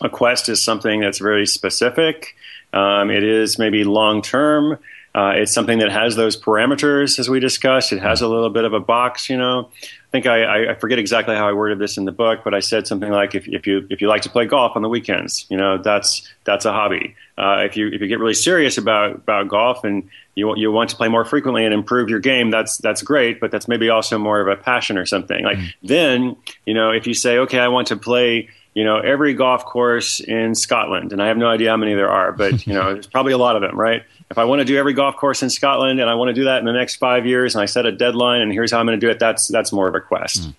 a 0.00 0.08
quest 0.08 0.48
is 0.48 0.62
something 0.62 1.00
that's 1.00 1.18
very 1.18 1.46
specific. 1.46 2.36
Um, 2.72 3.10
it 3.10 3.24
is 3.24 3.58
maybe 3.58 3.82
long 3.82 4.22
term. 4.22 4.78
Uh, 5.16 5.30
it's 5.30 5.50
something 5.50 5.78
that 5.78 5.90
has 5.90 6.14
those 6.14 6.38
parameters 6.38 7.18
as 7.18 7.30
we 7.30 7.40
discussed. 7.40 7.90
It 7.90 8.00
has 8.00 8.20
a 8.20 8.28
little 8.28 8.50
bit 8.50 8.64
of 8.64 8.74
a 8.74 8.80
box, 8.80 9.30
you 9.30 9.38
know. 9.38 9.70
I 9.82 10.10
think 10.12 10.26
I, 10.26 10.72
I, 10.72 10.74
forget 10.74 10.98
exactly 10.98 11.34
how 11.34 11.48
I 11.48 11.54
worded 11.54 11.78
this 11.78 11.96
in 11.96 12.04
the 12.04 12.12
book, 12.12 12.40
but 12.44 12.52
I 12.52 12.60
said 12.60 12.86
something 12.86 13.10
like, 13.10 13.34
if, 13.34 13.48
if 13.48 13.66
you 13.66 13.86
if 13.88 14.02
you 14.02 14.08
like 14.08 14.20
to 14.22 14.30
play 14.30 14.44
golf 14.44 14.76
on 14.76 14.82
the 14.82 14.90
weekends, 14.90 15.46
you 15.48 15.56
know, 15.56 15.78
that's 15.78 16.30
that's 16.44 16.66
a 16.66 16.72
hobby. 16.72 17.14
Uh, 17.38 17.62
if 17.64 17.78
you 17.78 17.88
if 17.88 18.02
you 18.02 18.08
get 18.08 18.18
really 18.18 18.34
serious 18.34 18.76
about 18.76 19.14
about 19.14 19.48
golf 19.48 19.84
and 19.84 20.06
you 20.34 20.54
you 20.54 20.70
want 20.70 20.90
to 20.90 20.96
play 20.96 21.08
more 21.08 21.24
frequently 21.24 21.64
and 21.64 21.72
improve 21.72 22.10
your 22.10 22.20
game, 22.20 22.50
that's 22.50 22.76
that's 22.76 23.02
great. 23.02 23.40
But 23.40 23.50
that's 23.50 23.68
maybe 23.68 23.88
also 23.88 24.18
more 24.18 24.42
of 24.42 24.48
a 24.48 24.62
passion 24.62 24.98
or 24.98 25.06
something. 25.06 25.42
Like 25.44 25.56
mm. 25.56 25.72
then, 25.82 26.36
you 26.66 26.74
know, 26.74 26.90
if 26.90 27.06
you 27.06 27.14
say, 27.14 27.38
okay, 27.38 27.58
I 27.58 27.68
want 27.68 27.88
to 27.88 27.96
play 27.96 28.50
you 28.76 28.84
know, 28.84 28.98
every 28.98 29.32
golf 29.32 29.64
course 29.64 30.20
in 30.20 30.54
Scotland, 30.54 31.10
and 31.10 31.22
I 31.22 31.28
have 31.28 31.38
no 31.38 31.48
idea 31.48 31.70
how 31.70 31.78
many 31.78 31.94
there 31.94 32.10
are, 32.10 32.30
but 32.30 32.66
you 32.66 32.74
know, 32.74 32.92
there's 32.92 33.06
probably 33.06 33.32
a 33.32 33.38
lot 33.38 33.56
of 33.56 33.62
them, 33.62 33.74
right? 33.80 34.02
If 34.30 34.38
I 34.38 34.44
want 34.44 34.60
to 34.60 34.64
do 34.64 34.76
every 34.76 34.92
golf 34.92 35.16
course 35.16 35.42
in 35.42 35.50
Scotland 35.50 36.00
and 36.00 36.10
I 36.10 36.14
want 36.14 36.28
to 36.30 36.34
do 36.34 36.44
that 36.44 36.58
in 36.58 36.64
the 36.64 36.72
next 36.72 36.96
five 36.96 37.26
years, 37.26 37.54
and 37.54 37.62
I 37.62 37.66
set 37.66 37.86
a 37.86 37.92
deadline, 37.92 38.40
and 38.40 38.52
here's 38.52 38.72
how 38.72 38.80
I'm 38.80 38.86
going 38.86 38.98
to 38.98 39.06
do 39.06 39.10
it, 39.10 39.18
that's 39.18 39.48
that's 39.48 39.72
more 39.72 39.88
of 39.88 39.94
a 39.94 40.00
quest. 40.00 40.48
Mm. 40.48 40.54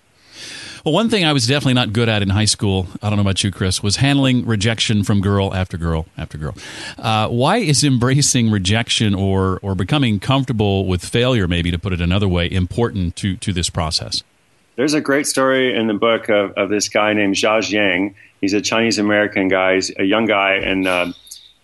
Well, 0.84 0.94
one 0.94 1.10
thing 1.10 1.24
I 1.24 1.32
was 1.32 1.46
definitely 1.46 1.74
not 1.74 1.92
good 1.92 2.08
at 2.08 2.22
in 2.22 2.30
high 2.30 2.44
school, 2.44 2.86
I 3.02 3.10
don't 3.10 3.16
know 3.16 3.22
about 3.22 3.42
you, 3.44 3.50
Chris, 3.50 3.82
was 3.82 3.96
handling 3.96 4.46
rejection 4.46 5.02
from 5.02 5.20
girl 5.20 5.54
after 5.54 5.76
girl 5.76 6.06
after 6.16 6.38
girl. 6.38 6.54
Uh, 6.96 7.28
why 7.28 7.58
is 7.58 7.84
embracing 7.84 8.50
rejection 8.50 9.14
or 9.14 9.58
or 9.60 9.74
becoming 9.74 10.18
comfortable 10.18 10.86
with 10.86 11.04
failure, 11.04 11.46
maybe 11.46 11.70
to 11.70 11.78
put 11.78 11.92
it 11.92 12.00
another 12.00 12.28
way, 12.28 12.50
important 12.50 13.16
to 13.16 13.36
to 13.36 13.52
this 13.52 13.68
process? 13.68 14.22
There's 14.76 14.94
a 14.94 15.00
great 15.00 15.26
story 15.26 15.76
in 15.76 15.88
the 15.88 15.94
book 15.94 16.28
of, 16.28 16.52
of 16.52 16.68
this 16.68 16.88
guy 16.88 17.12
named 17.12 17.34
Jia 17.34 17.58
Jiang. 17.58 18.14
He's 18.40 18.52
a 18.52 18.60
Chinese 18.60 18.98
American 18.98 19.48
guy. 19.48 19.74
He's 19.74 19.90
a 19.98 20.04
young 20.04 20.26
guy, 20.26 20.54
and 20.54 20.86
uh, 20.86 21.12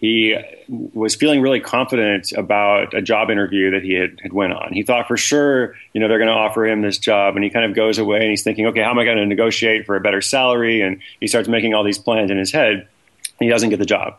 he 0.04 0.36
was 0.68 1.14
feeling 1.14 1.40
really 1.40 1.60
confident 1.60 2.30
about 2.32 2.92
a 2.92 3.00
job 3.00 3.30
interview 3.30 3.70
that 3.70 3.82
he 3.82 3.94
had, 3.94 4.20
had 4.22 4.34
went 4.34 4.52
on. 4.52 4.70
He 4.70 4.82
thought 4.82 5.08
for 5.08 5.16
sure, 5.16 5.76
you 5.94 6.00
know, 6.00 6.08
they're 6.08 6.18
going 6.18 6.28
to 6.28 6.34
offer 6.34 6.66
him 6.66 6.82
this 6.82 6.98
job, 6.98 7.36
and 7.36 7.42
he 7.42 7.48
kind 7.48 7.64
of 7.64 7.74
goes 7.74 7.96
away 7.96 8.18
and 8.18 8.28
he's 8.28 8.42
thinking, 8.42 8.66
okay, 8.66 8.82
how 8.82 8.90
am 8.90 8.98
I 8.98 9.06
going 9.06 9.16
to 9.16 9.24
negotiate 9.24 9.86
for 9.86 9.96
a 9.96 10.02
better 10.02 10.20
salary? 10.20 10.82
And 10.82 11.00
he 11.20 11.26
starts 11.26 11.48
making 11.48 11.72
all 11.72 11.84
these 11.84 11.96
plans 11.96 12.30
in 12.30 12.36
his 12.36 12.52
head. 12.52 12.86
he 13.38 13.48
doesn't 13.48 13.70
get 13.70 13.78
the 13.78 13.86
job, 13.86 14.18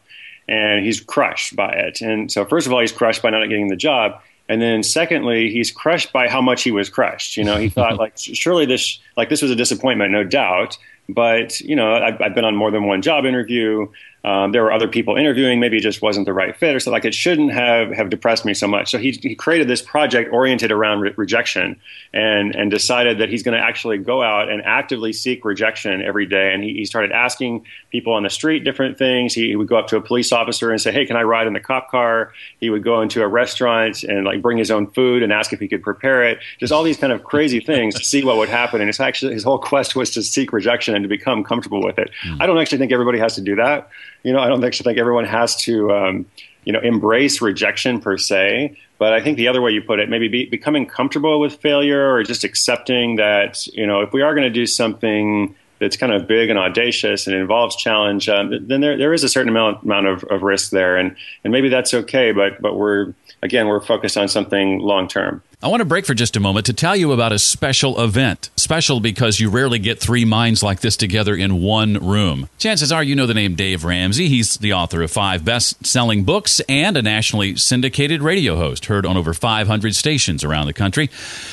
and 0.50 0.84
he's 0.84 1.02
crushed 1.02 1.56
by 1.56 1.70
it. 1.70 2.02
And 2.02 2.32
so, 2.32 2.46
first 2.46 2.66
of 2.66 2.74
all, 2.74 2.82
he's 2.82 2.92
crushed 2.92 3.22
by 3.22 3.30
not 3.30 3.48
getting 3.48 3.68
the 3.68 3.76
job. 3.76 4.20
And 4.50 4.60
then 4.60 4.82
secondly, 4.82 5.52
he's 5.52 5.70
crushed 5.70 6.12
by 6.12 6.30
how 6.30 6.42
much 6.42 6.64
he 6.64 6.72
was 6.72 6.90
crushed. 6.90 7.38
You 7.38 7.44
know, 7.44 7.58
he 7.58 7.70
thought 7.70 7.98
like 8.00 8.14
surely 8.18 8.66
this 8.66 9.00
like 9.18 9.30
this 9.30 9.44
was 9.44 9.52
a 9.52 9.56
disappointment, 9.56 10.12
no 10.12 10.24
doubt. 10.24 10.80
But 11.08 11.60
you 11.60 11.76
know, 11.76 11.94
I've, 11.94 12.20
I've 12.20 12.34
been 12.34 12.46
on 12.46 12.56
more 12.56 12.72
than 12.72 12.88
one 12.88 13.04
job 13.04 13.26
interview 13.26 13.88
um, 14.26 14.54
there 14.54 14.64
were 14.64 14.72
other 14.72 14.88
people 14.88 15.16
interviewing. 15.16 15.60
Maybe 15.60 15.78
it 15.78 15.82
just 15.82 16.02
wasn't 16.02 16.26
the 16.26 16.34
right 16.34 16.58
fit, 16.58 16.76
or 16.76 16.80
so. 16.80 16.90
Like 16.90 17.06
it 17.06 17.14
shouldn't 17.14 17.54
have 17.54 17.92
have 17.92 18.10
depressed 18.10 18.44
me 18.44 18.56
so 18.56 18.68
much. 18.68 18.90
So 18.90 18.98
he 18.98 19.12
he 19.12 19.36
created 19.36 19.68
this 19.68 19.84
project 19.84 20.34
oriented 20.34 20.72
around 20.72 21.02
re- 21.02 21.14
rejection, 21.16 21.80
and 22.12 22.56
and 22.56 22.72
decided 22.72 23.20
that 23.20 23.30
he's 23.30 23.44
going 23.44 23.56
to 23.56 23.64
actually 23.64 24.00
go 24.00 24.24
out 24.24 24.50
and 24.50 24.64
actively 24.64 25.14
seek 25.14 25.46
rejection 25.46 26.02
every 26.02 26.26
day. 26.26 26.52
And 26.52 26.64
he, 26.64 26.74
he 26.74 26.86
started 26.86 27.12
asking 27.12 27.68
people 27.92 28.14
on 28.14 28.24
the 28.24 28.32
street 28.32 28.64
different 28.64 28.98
things. 28.98 29.36
He, 29.36 29.50
he, 29.50 29.56
would 29.56 29.68
go 29.68 29.78
up 29.78 29.86
to 29.90 29.98
a 29.98 30.02
police 30.02 30.32
officer 30.32 30.72
and 30.72 30.82
say, 30.82 30.92
"Hey, 30.92 31.06
can 31.06 31.18
I 31.18 31.22
ride 31.22 31.46
in 31.46 31.54
the 31.54 31.60
cop 31.60 31.92
car?" 31.92 32.34
He 32.60 32.72
would 32.72 32.84
go 32.84 33.04
into 33.04 33.22
a 33.22 33.28
restaurant 33.28 34.02
and 34.04 34.26
like 34.26 34.42
bring 34.42 34.58
his 34.58 34.72
own 34.72 34.88
food 34.88 35.22
and 35.22 35.32
ask 35.32 35.54
if 35.54 35.60
he 35.60 35.68
could 35.68 35.84
prepare 35.84 36.24
it. 36.24 36.40
Just 36.60 36.74
all 36.74 36.82
these 36.82 36.98
kind 36.98 37.14
of 37.14 37.24
crazy 37.24 37.60
things 37.60 37.94
to 37.94 38.04
see 38.04 38.24
what 38.24 38.38
would 38.38 38.50
happen. 38.50 38.82
And 38.82 38.90
it's 38.90 39.00
actually 39.00 39.36
his 39.36 39.44
whole 39.44 39.60
quest 39.60 39.96
was 39.96 40.10
to 40.16 40.24
seek 40.24 40.52
rejection 40.52 40.96
and 40.96 41.04
to 41.04 41.10
become 41.10 41.44
comfortable 41.44 41.84
with 41.84 42.00
it. 42.00 42.10
Mm. 42.26 42.42
I 42.42 42.48
don't 42.48 42.58
actually 42.58 42.80
think 42.80 42.92
everybody 42.92 43.20
has 43.20 43.36
to 43.36 43.42
do 43.42 43.56
that 43.58 43.88
you 44.26 44.34
know, 44.34 44.40
I 44.40 44.48
don't 44.48 44.64
actually 44.64 44.86
think 44.86 44.98
everyone 44.98 45.26
has 45.26 45.56
to, 45.62 45.92
um, 45.92 46.26
you 46.64 46.74
know, 46.74 46.80
embrace 46.80 47.42
rejection 47.42 48.02
per 48.02 48.18
se. 48.18 48.76
But 48.98 49.14
I 49.14 49.22
think 49.22 49.38
the 49.38 49.48
other 49.48 49.62
way 49.62 49.72
you 49.72 49.82
put 49.82 50.00
it, 50.00 50.10
maybe 50.10 50.28
be, 50.28 50.46
becoming 50.46 50.88
comfortable 50.88 51.40
with 51.40 51.58
failure 51.58 52.12
or 52.12 52.24
just 52.24 52.44
accepting 52.44 53.18
that, 53.18 53.68
you 53.68 53.86
know, 53.86 54.02
if 54.02 54.14
we 54.14 54.24
are 54.24 54.34
going 54.34 54.48
to 54.48 54.50
do 54.50 54.66
something 54.66 55.56
that's 55.80 55.96
kind 55.96 56.12
of 56.12 56.28
big 56.28 56.50
and 56.50 56.58
audacious 56.58 57.28
and 57.28 57.36
involves 57.36 57.76
challenge, 57.76 58.28
um, 58.28 58.68
then 58.68 58.82
there, 58.82 58.98
there 58.98 59.14
is 59.14 59.24
a 59.24 59.30
certain 59.30 59.50
amount, 59.50 59.84
amount 59.84 60.08
of, 60.08 60.24
of 60.24 60.42
risk 60.42 60.72
there. 60.72 60.98
And, 60.98 61.16
and 61.44 61.52
maybe 61.52 61.70
that's 61.70 61.94
okay, 61.94 62.32
but, 62.32 62.60
but 62.62 62.78
we're, 62.78 63.14
again, 63.44 63.68
we're 63.68 63.82
focused 63.82 64.18
on 64.18 64.28
something 64.28 64.80
long 64.80 65.08
term. 65.08 65.44
I 65.64 65.70
want 65.70 65.80
to 65.80 65.86
break 65.86 66.06
for 66.06 66.14
just 66.14 66.36
a 66.36 66.42
moment 66.42 66.66
to 66.66 66.74
tell 66.74 66.98
you 66.98 67.14
about 67.14 67.32
a 67.32 67.40
special 67.40 68.02
event. 68.02 68.50
Special 68.58 69.00
because 69.00 69.40
you 69.40 69.50
rarely 69.50 69.80
get 69.80 70.02
three 70.02 70.26
minds 70.26 70.62
like 70.62 70.82
this 70.82 70.98
together 70.98 71.34
in 71.34 71.62
one 71.62 71.94
room. 72.06 72.50
Chances 72.58 72.92
are 72.92 73.02
you 73.02 73.16
know 73.16 73.26
the 73.26 73.34
name 73.34 73.56
Dave 73.56 73.86
Ramsey. 73.86 74.28
He's 74.28 74.58
the 74.58 74.74
author 74.74 75.02
of 75.02 75.12
five 75.12 75.46
best 75.46 75.86
selling 75.86 76.26
books 76.26 76.60
and 76.68 76.98
a 76.98 77.02
nationally 77.02 77.56
syndicated 77.56 78.22
radio 78.22 78.58
host, 78.58 78.88
heard 78.88 79.06
on 79.06 79.16
over 79.16 79.34
500 79.34 79.96
stations 79.96 80.44
around 80.44 80.68
the 80.68 80.74
country. 80.74 81.10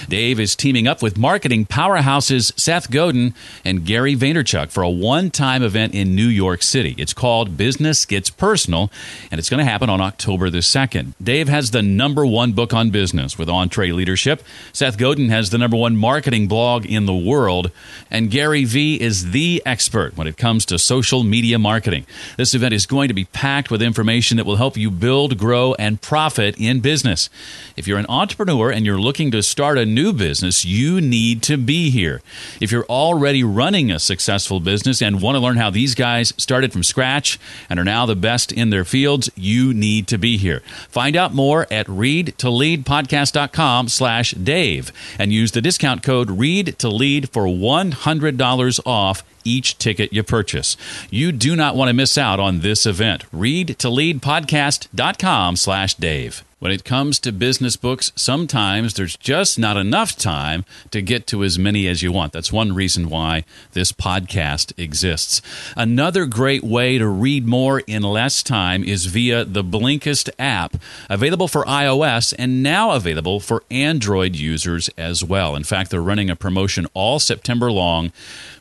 Dave 0.08 0.40
is 0.40 0.56
teaming 0.56 0.88
up 0.88 1.00
with 1.00 1.16
marketing 1.16 1.64
powerhouses 1.64 2.58
Seth 2.58 2.90
Godin 2.90 3.34
and 3.64 3.86
Gary 3.86 4.16
Vaynerchuk 4.16 4.70
for 4.72 4.82
a 4.82 4.90
one 4.90 5.30
time 5.30 5.62
event 5.62 5.94
in 5.94 6.16
New 6.16 6.26
York 6.26 6.62
City. 6.62 6.96
It's 6.98 7.14
called 7.14 7.56
Business 7.56 8.04
Gets 8.04 8.30
Personal, 8.30 8.90
and 9.30 9.38
it's 9.38 9.48
going 9.48 9.64
to 9.64 9.70
happen 9.70 9.88
on 9.88 10.00
October 10.00 10.50
the 10.50 10.58
2nd. 10.58 11.12
Dave 11.22 11.48
has 11.48 11.70
the 11.70 11.82
number 11.82 12.26
one 12.26 12.52
book 12.52 12.74
on 12.74 12.90
business 12.90 13.38
with 13.38 13.48
Entre 13.48 13.91
leadership. 13.92 14.42
Seth 14.72 14.98
Godin 14.98 15.28
has 15.28 15.50
the 15.50 15.58
number 15.58 15.76
one 15.76 15.96
marketing 15.96 16.48
blog 16.48 16.86
in 16.86 17.06
the 17.06 17.14
world, 17.14 17.70
and 18.10 18.30
Gary 18.30 18.64
Vee 18.64 19.00
is 19.00 19.32
the 19.32 19.62
expert 19.64 20.16
when 20.16 20.26
it 20.26 20.36
comes 20.36 20.64
to 20.66 20.78
social 20.78 21.22
media 21.22 21.58
marketing. 21.58 22.06
This 22.36 22.54
event 22.54 22.74
is 22.74 22.86
going 22.86 23.08
to 23.08 23.14
be 23.14 23.24
packed 23.26 23.70
with 23.70 23.82
information 23.82 24.36
that 24.36 24.46
will 24.46 24.56
help 24.56 24.76
you 24.76 24.90
build, 24.90 25.38
grow, 25.38 25.74
and 25.74 26.00
profit 26.00 26.56
in 26.58 26.80
business. 26.80 27.28
If 27.76 27.86
you're 27.86 27.98
an 27.98 28.06
entrepreneur 28.08 28.70
and 28.70 28.86
you're 28.86 29.00
looking 29.00 29.30
to 29.32 29.42
start 29.42 29.78
a 29.78 29.86
new 29.86 30.12
business, 30.12 30.64
you 30.64 31.00
need 31.00 31.42
to 31.42 31.56
be 31.56 31.90
here. 31.90 32.22
If 32.60 32.72
you're 32.72 32.86
already 32.86 33.44
running 33.44 33.90
a 33.90 33.98
successful 33.98 34.60
business 34.60 35.02
and 35.02 35.22
want 35.22 35.36
to 35.36 35.40
learn 35.40 35.56
how 35.56 35.70
these 35.70 35.94
guys 35.94 36.32
started 36.36 36.72
from 36.72 36.82
scratch 36.82 37.38
and 37.68 37.78
are 37.78 37.84
now 37.84 38.06
the 38.06 38.16
best 38.16 38.52
in 38.52 38.70
their 38.70 38.84
fields, 38.84 39.30
you 39.36 39.74
need 39.74 40.06
to 40.08 40.18
be 40.18 40.36
here. 40.36 40.60
Find 40.88 41.16
out 41.16 41.34
more 41.34 41.66
at 41.70 41.86
readtoleadpodcast.com 41.86 43.81
slash 43.88 44.32
Dave 44.32 44.92
and 45.18 45.32
use 45.32 45.52
the 45.52 45.60
discount 45.60 46.02
code 46.02 46.30
READ 46.30 46.78
to 46.78 46.88
lead 46.88 47.30
for 47.30 47.44
$100 47.44 48.80
off 48.86 49.24
each 49.44 49.78
ticket 49.78 50.12
you 50.12 50.22
purchase. 50.22 50.76
You 51.10 51.32
do 51.32 51.56
not 51.56 51.76
want 51.76 51.88
to 51.88 51.94
miss 51.94 52.16
out 52.16 52.40
on 52.40 52.60
this 52.60 52.86
event. 52.86 53.24
Read 53.32 53.78
to 53.78 53.88
lead 53.88 54.22
podcast.com 54.22 55.56
slash 55.56 55.94
Dave. 55.94 56.44
When 56.62 56.70
it 56.70 56.84
comes 56.84 57.18
to 57.18 57.32
business 57.32 57.74
books, 57.74 58.12
sometimes 58.14 58.94
there's 58.94 59.16
just 59.16 59.58
not 59.58 59.76
enough 59.76 60.14
time 60.14 60.64
to 60.92 61.02
get 61.02 61.26
to 61.26 61.42
as 61.42 61.58
many 61.58 61.88
as 61.88 62.04
you 62.04 62.12
want. 62.12 62.32
That's 62.32 62.52
one 62.52 62.72
reason 62.72 63.10
why 63.10 63.42
this 63.72 63.90
podcast 63.90 64.72
exists. 64.78 65.42
Another 65.76 66.24
great 66.24 66.62
way 66.62 66.98
to 66.98 67.08
read 67.08 67.48
more 67.48 67.80
in 67.88 68.04
less 68.04 68.44
time 68.44 68.84
is 68.84 69.06
via 69.06 69.44
the 69.44 69.64
Blinkist 69.64 70.30
app, 70.38 70.76
available 71.10 71.48
for 71.48 71.64
iOS 71.64 72.32
and 72.38 72.62
now 72.62 72.92
available 72.92 73.40
for 73.40 73.64
Android 73.68 74.36
users 74.36 74.88
as 74.96 75.24
well. 75.24 75.56
In 75.56 75.64
fact, 75.64 75.90
they're 75.90 76.00
running 76.00 76.30
a 76.30 76.36
promotion 76.36 76.86
all 76.94 77.18
September 77.18 77.72
long 77.72 78.12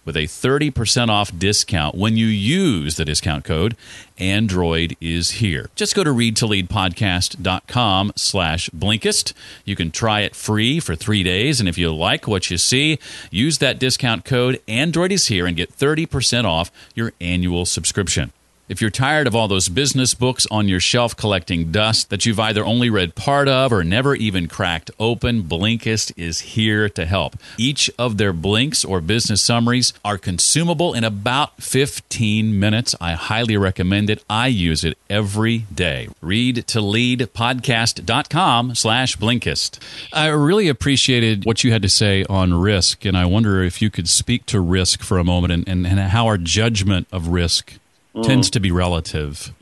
with 0.05 0.17
a 0.17 0.23
30% 0.23 1.09
off 1.09 1.37
discount 1.37 1.95
when 1.95 2.17
you 2.17 2.25
use 2.25 2.95
the 2.95 3.05
discount 3.05 3.43
code 3.43 3.75
Android 4.17 4.95
is 5.01 5.31
here. 5.31 5.69
Just 5.75 5.95
go 5.95 6.03
to 6.03 6.11
readtoleadpodcast.com 6.11 8.13
slash 8.15 8.69
Blinkist. 8.69 9.33
You 9.65 9.75
can 9.75 9.91
try 9.91 10.21
it 10.21 10.35
free 10.35 10.79
for 10.79 10.95
three 10.95 11.23
days, 11.23 11.59
and 11.59 11.67
if 11.67 11.77
you 11.77 11.93
like 11.93 12.27
what 12.27 12.51
you 12.51 12.57
see, 12.57 12.99
use 13.31 13.57
that 13.57 13.79
discount 13.79 14.25
code 14.25 14.61
Android 14.67 15.11
is 15.11 15.27
here 15.27 15.47
and 15.47 15.57
get 15.57 15.75
30% 15.75 16.45
off 16.45 16.71
your 16.93 17.13
annual 17.19 17.65
subscription. 17.65 18.31
If 18.71 18.79
you're 18.79 18.89
tired 18.89 19.27
of 19.27 19.36
all 19.36 19.49
those 19.49 19.67
business 19.67 20.13
books 20.13 20.47
on 20.49 20.69
your 20.69 20.79
shelf 20.79 21.17
collecting 21.17 21.73
dust 21.73 22.10
that 22.10 22.25
you've 22.25 22.39
either 22.39 22.63
only 22.63 22.89
read 22.89 23.15
part 23.15 23.49
of 23.49 23.73
or 23.73 23.84
never 23.84 24.15
even 24.15 24.47
cracked 24.47 24.89
open, 24.97 25.43
Blinkist 25.43 26.13
is 26.15 26.39
here 26.39 26.88
to 26.88 27.05
help. 27.05 27.36
Each 27.57 27.91
of 27.99 28.15
their 28.15 28.31
blinks 28.31 28.86
or 28.86 29.01
business 29.01 29.41
summaries 29.41 29.91
are 30.05 30.17
consumable 30.17 30.93
in 30.93 31.03
about 31.03 31.62
15 31.62 32.57
minutes. 32.57 32.95
I 33.01 33.12
highly 33.12 33.57
recommend 33.57 34.10
it. 34.10 34.23
I 34.29 34.47
use 34.47 34.86
it 34.86 34.97
every 35.10 35.65
day. 35.75 36.07
Read 36.21 36.65
to 36.67 36.79
lead 36.79 37.19
podcast.com 37.34 38.75
slash 38.75 39.17
Blinkist. 39.17 39.79
I 40.13 40.27
really 40.27 40.69
appreciated 40.69 41.43
what 41.43 41.65
you 41.65 41.73
had 41.73 41.81
to 41.81 41.89
say 41.89 42.23
on 42.29 42.53
risk, 42.53 43.03
and 43.03 43.17
I 43.17 43.25
wonder 43.25 43.62
if 43.63 43.81
you 43.81 43.89
could 43.89 44.07
speak 44.07 44.45
to 44.45 44.62
risk 44.62 45.01
for 45.01 45.17
a 45.17 45.25
moment 45.25 45.51
and, 45.51 45.67
and, 45.67 45.86
and 45.86 45.99
how 45.99 46.25
our 46.27 46.38
judgment 46.38 47.10
of 47.12 47.27
risk 47.27 47.73
mm. 48.15 48.24
tends 48.24 48.50
to 48.52 48.60
be 48.60 48.71
relative. 48.71 49.54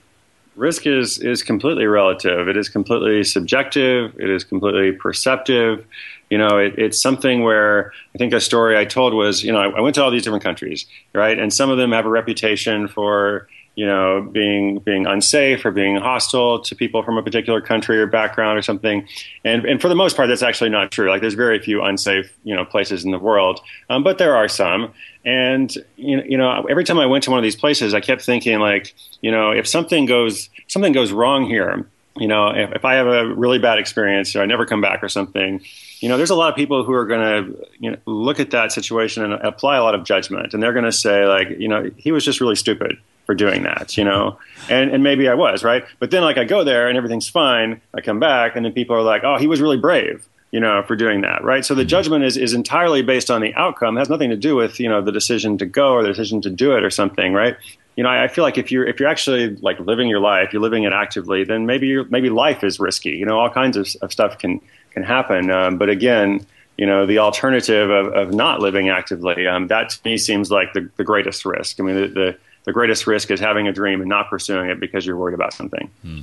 Risk 0.55 0.85
is 0.85 1.19
is 1.19 1.41
completely 1.41 1.85
relative. 1.85 2.49
It 2.49 2.57
is 2.57 2.67
completely 2.67 3.23
subjective. 3.23 4.13
It 4.19 4.29
is 4.29 4.43
completely 4.43 4.91
perceptive. 4.91 5.85
You 6.29 6.37
know, 6.37 6.57
it, 6.57 6.77
it's 6.77 7.01
something 7.01 7.43
where 7.43 7.91
I 8.13 8.17
think 8.17 8.33
a 8.33 8.41
story 8.41 8.77
I 8.77 8.85
told 8.85 9.13
was, 9.13 9.43
you 9.43 9.51
know, 9.51 9.59
I, 9.59 9.69
I 9.69 9.81
went 9.81 9.95
to 9.95 10.03
all 10.03 10.11
these 10.11 10.23
different 10.23 10.43
countries, 10.43 10.85
right, 11.13 11.39
and 11.39 11.53
some 11.53 11.69
of 11.69 11.77
them 11.77 11.91
have 11.91 12.05
a 12.05 12.09
reputation 12.09 12.87
for 12.87 13.47
you 13.79 13.85
know, 13.85 14.27
being 14.33 14.79
being 14.79 15.05
unsafe 15.07 15.63
or 15.63 15.71
being 15.71 15.95
hostile 15.95 16.59
to 16.59 16.75
people 16.75 17.01
from 17.01 17.17
a 17.17 17.23
particular 17.23 17.61
country 17.61 17.97
or 17.97 18.07
background 18.07 18.59
or 18.59 18.61
something. 18.61 19.07
And 19.45 19.63
and 19.63 19.81
for 19.81 19.87
the 19.87 19.95
most 19.95 20.17
part, 20.17 20.27
that's 20.27 20.43
actually 20.43 20.69
not 20.69 20.91
true. 20.91 21.09
Like 21.09 21.21
there's 21.21 21.33
very 21.33 21.59
few 21.59 21.81
unsafe 21.81 22.29
you 22.43 22.53
know 22.53 22.65
places 22.65 23.05
in 23.05 23.11
the 23.11 23.19
world, 23.19 23.61
um, 23.89 24.03
but 24.03 24.17
there 24.17 24.35
are 24.35 24.49
some. 24.49 24.93
And 25.29 25.71
you 25.95 26.37
know, 26.37 26.65
every 26.67 26.83
time 26.83 26.97
I 26.97 27.05
went 27.05 27.23
to 27.25 27.29
one 27.29 27.37
of 27.37 27.43
these 27.43 27.55
places, 27.55 27.93
I 27.93 27.99
kept 27.99 28.23
thinking 28.23 28.57
like, 28.59 28.95
you 29.21 29.29
know, 29.29 29.51
if 29.51 29.67
something 29.67 30.05
goes 30.05 30.49
something 30.67 30.91
goes 30.91 31.11
wrong 31.11 31.45
here, 31.45 31.85
you 32.17 32.27
know, 32.27 32.47
if, 32.47 32.71
if 32.71 32.83
I 32.83 32.95
have 32.95 33.05
a 33.05 33.27
really 33.35 33.59
bad 33.59 33.77
experience 33.77 34.35
or 34.35 34.41
I 34.41 34.47
never 34.47 34.65
come 34.65 34.81
back 34.81 35.03
or 35.03 35.09
something, 35.09 35.61
you 35.99 36.09
know, 36.09 36.17
there's 36.17 36.31
a 36.31 36.35
lot 36.35 36.49
of 36.49 36.55
people 36.55 36.83
who 36.83 36.93
are 36.93 37.05
going 37.05 37.21
to 37.21 37.67
you 37.79 37.91
know, 37.91 37.97
look 38.07 38.39
at 38.39 38.49
that 38.51 38.71
situation 38.71 39.23
and 39.23 39.33
apply 39.33 39.77
a 39.77 39.83
lot 39.83 39.93
of 39.93 40.03
judgment, 40.03 40.55
and 40.55 40.63
they're 40.63 40.73
going 40.73 40.85
to 40.85 40.91
say 40.91 41.27
like, 41.27 41.49
you 41.59 41.67
know, 41.67 41.91
he 41.97 42.11
was 42.11 42.25
just 42.25 42.41
really 42.41 42.55
stupid 42.55 42.97
for 43.27 43.35
doing 43.35 43.61
that, 43.61 43.95
you 43.97 44.03
know? 44.03 44.39
And, 44.67 44.89
and 44.89 45.03
maybe 45.03 45.29
I 45.29 45.35
was, 45.35 45.63
right? 45.63 45.85
But 45.99 46.09
then, 46.09 46.23
like, 46.23 46.39
I 46.39 46.45
go 46.45 46.63
there 46.63 46.87
and 46.87 46.97
everything's 46.97 47.29
fine. 47.29 47.79
I 47.93 48.01
come 48.01 48.19
back, 48.19 48.55
and 48.55 48.65
then 48.65 48.73
people 48.73 48.95
are 48.95 49.03
like, 49.03 49.23
oh, 49.23 49.37
he 49.37 49.45
was 49.45 49.61
really 49.61 49.77
brave, 49.77 50.27
you 50.51 50.59
know, 50.59 50.81
for 50.83 50.95
doing 50.95 51.21
that, 51.21 51.43
right? 51.43 51.63
So 51.63 51.75
the 51.75 51.81
mm-hmm. 51.81 51.89
judgment 51.89 52.23
is, 52.23 52.37
is 52.37 52.53
entirely 52.53 53.01
based 53.01 53.29
on 53.29 53.41
the 53.41 53.53
outcome, 53.55 53.97
it 53.97 53.99
has 53.99 54.09
nothing 54.09 54.29
to 54.31 54.37
do 54.37 54.55
with, 54.55 54.79
you 54.79 54.89
know, 54.89 55.01
the 55.01 55.11
decision 55.11 55.57
to 55.59 55.65
go 55.65 55.93
or 55.93 56.01
the 56.01 56.09
decision 56.09 56.41
to 56.41 56.49
do 56.49 56.75
it 56.75 56.83
or 56.83 56.89
something, 56.89 57.33
right? 57.33 57.55
You 57.95 58.03
know, 58.03 58.09
I, 58.09 58.23
I 58.23 58.27
feel 58.27 58.43
like 58.43 58.57
if 58.57 58.71
you're 58.71 58.85
if 58.87 58.99
you're 58.99 59.09
actually 59.09 59.55
like 59.57 59.79
living 59.79 60.07
your 60.07 60.19
life, 60.19 60.53
you're 60.53 60.61
living 60.61 60.83
it 60.83 60.93
actively, 60.93 61.43
then 61.43 61.65
maybe 61.65 61.87
you 61.87 62.05
maybe 62.09 62.29
life 62.29 62.63
is 62.63 62.79
risky. 62.79 63.11
You 63.11 63.25
know, 63.25 63.37
all 63.37 63.49
kinds 63.49 63.77
of, 63.77 63.87
of 64.01 64.11
stuff 64.11 64.37
can 64.37 64.61
can 64.91 65.03
happen. 65.03 65.51
Um, 65.51 65.77
but 65.77 65.89
again, 65.89 66.45
you 66.77 66.85
know, 66.85 67.05
the 67.05 67.19
alternative 67.19 67.89
of, 67.89 68.13
of 68.13 68.33
not 68.33 68.61
living 68.61 68.87
actively, 68.89 69.45
um, 69.47 69.67
that 69.67 69.89
to 69.89 69.99
me 70.05 70.17
seems 70.17 70.49
like 70.49 70.71
the, 70.73 70.89
the 70.95 71.03
greatest 71.03 71.43
risk. 71.45 71.79
I 71.79 71.83
mean, 71.83 71.95
the, 71.95 72.07
the 72.07 72.37
the 72.63 72.73
greatest 72.73 73.05
risk 73.05 73.31
is 73.31 73.39
having 73.39 73.67
a 73.67 73.73
dream 73.73 73.99
and 73.99 74.09
not 74.09 74.29
pursuing 74.29 74.69
it 74.69 74.79
because 74.79 75.05
you're 75.05 75.17
worried 75.17 75.33
about 75.33 75.53
something. 75.53 75.89
Hmm. 76.01 76.21